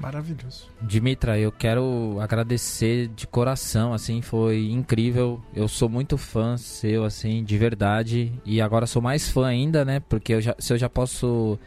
[0.00, 0.68] Maravilhoso.
[0.82, 5.40] Dimitra, eu quero agradecer de coração, assim, foi incrível.
[5.54, 8.32] Eu sou muito fã seu, assim, de verdade.
[8.44, 10.00] E agora sou mais fã ainda, né?
[10.00, 11.58] Porque eu já, se eu já posso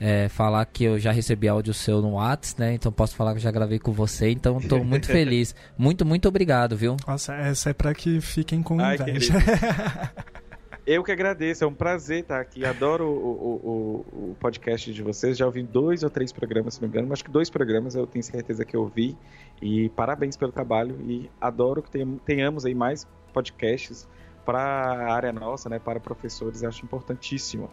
[0.00, 2.74] é, falar que eu já recebi áudio seu no Whats, né?
[2.74, 4.30] Então posso falar que eu já gravei com você.
[4.30, 5.54] Então estou muito feliz.
[5.76, 6.96] Muito, muito obrigado, viu?
[7.06, 9.34] Nossa, essa é para que fiquem com Ai, inveja.
[10.86, 12.64] Eu que agradeço, é um prazer estar aqui.
[12.64, 15.36] Adoro o, o, o, podcast de vocês.
[15.36, 17.94] Já ouvi dois ou três programas, se não me engano, mas acho que dois programas
[17.94, 19.14] eu tenho certeza que eu ouvi.
[19.60, 20.98] E parabéns pelo trabalho.
[21.06, 21.90] E adoro que
[22.24, 24.08] tenhamos aí mais podcasts
[24.46, 25.78] para a área nossa, né?
[25.78, 27.68] Para professores, acho importantíssimo.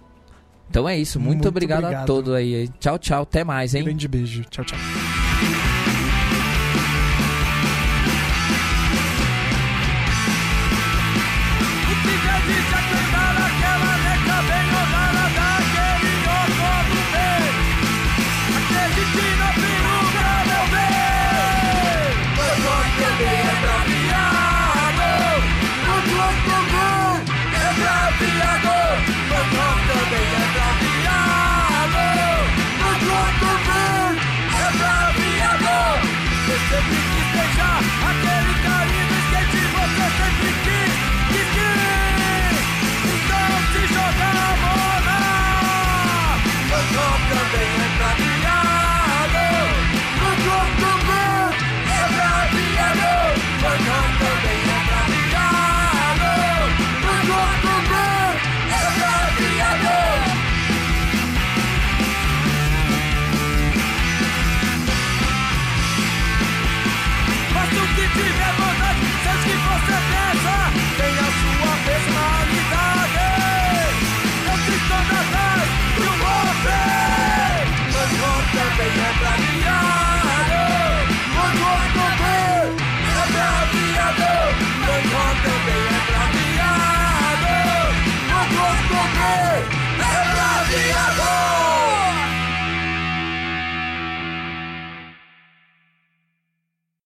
[0.70, 1.20] Então é isso.
[1.20, 2.70] Muito, Muito obrigado, obrigado, a todos aí.
[2.80, 3.24] Tchau, tchau.
[3.24, 3.84] Até mais, hein?
[3.84, 4.44] grande beijo.
[4.50, 5.25] Tchau, tchau.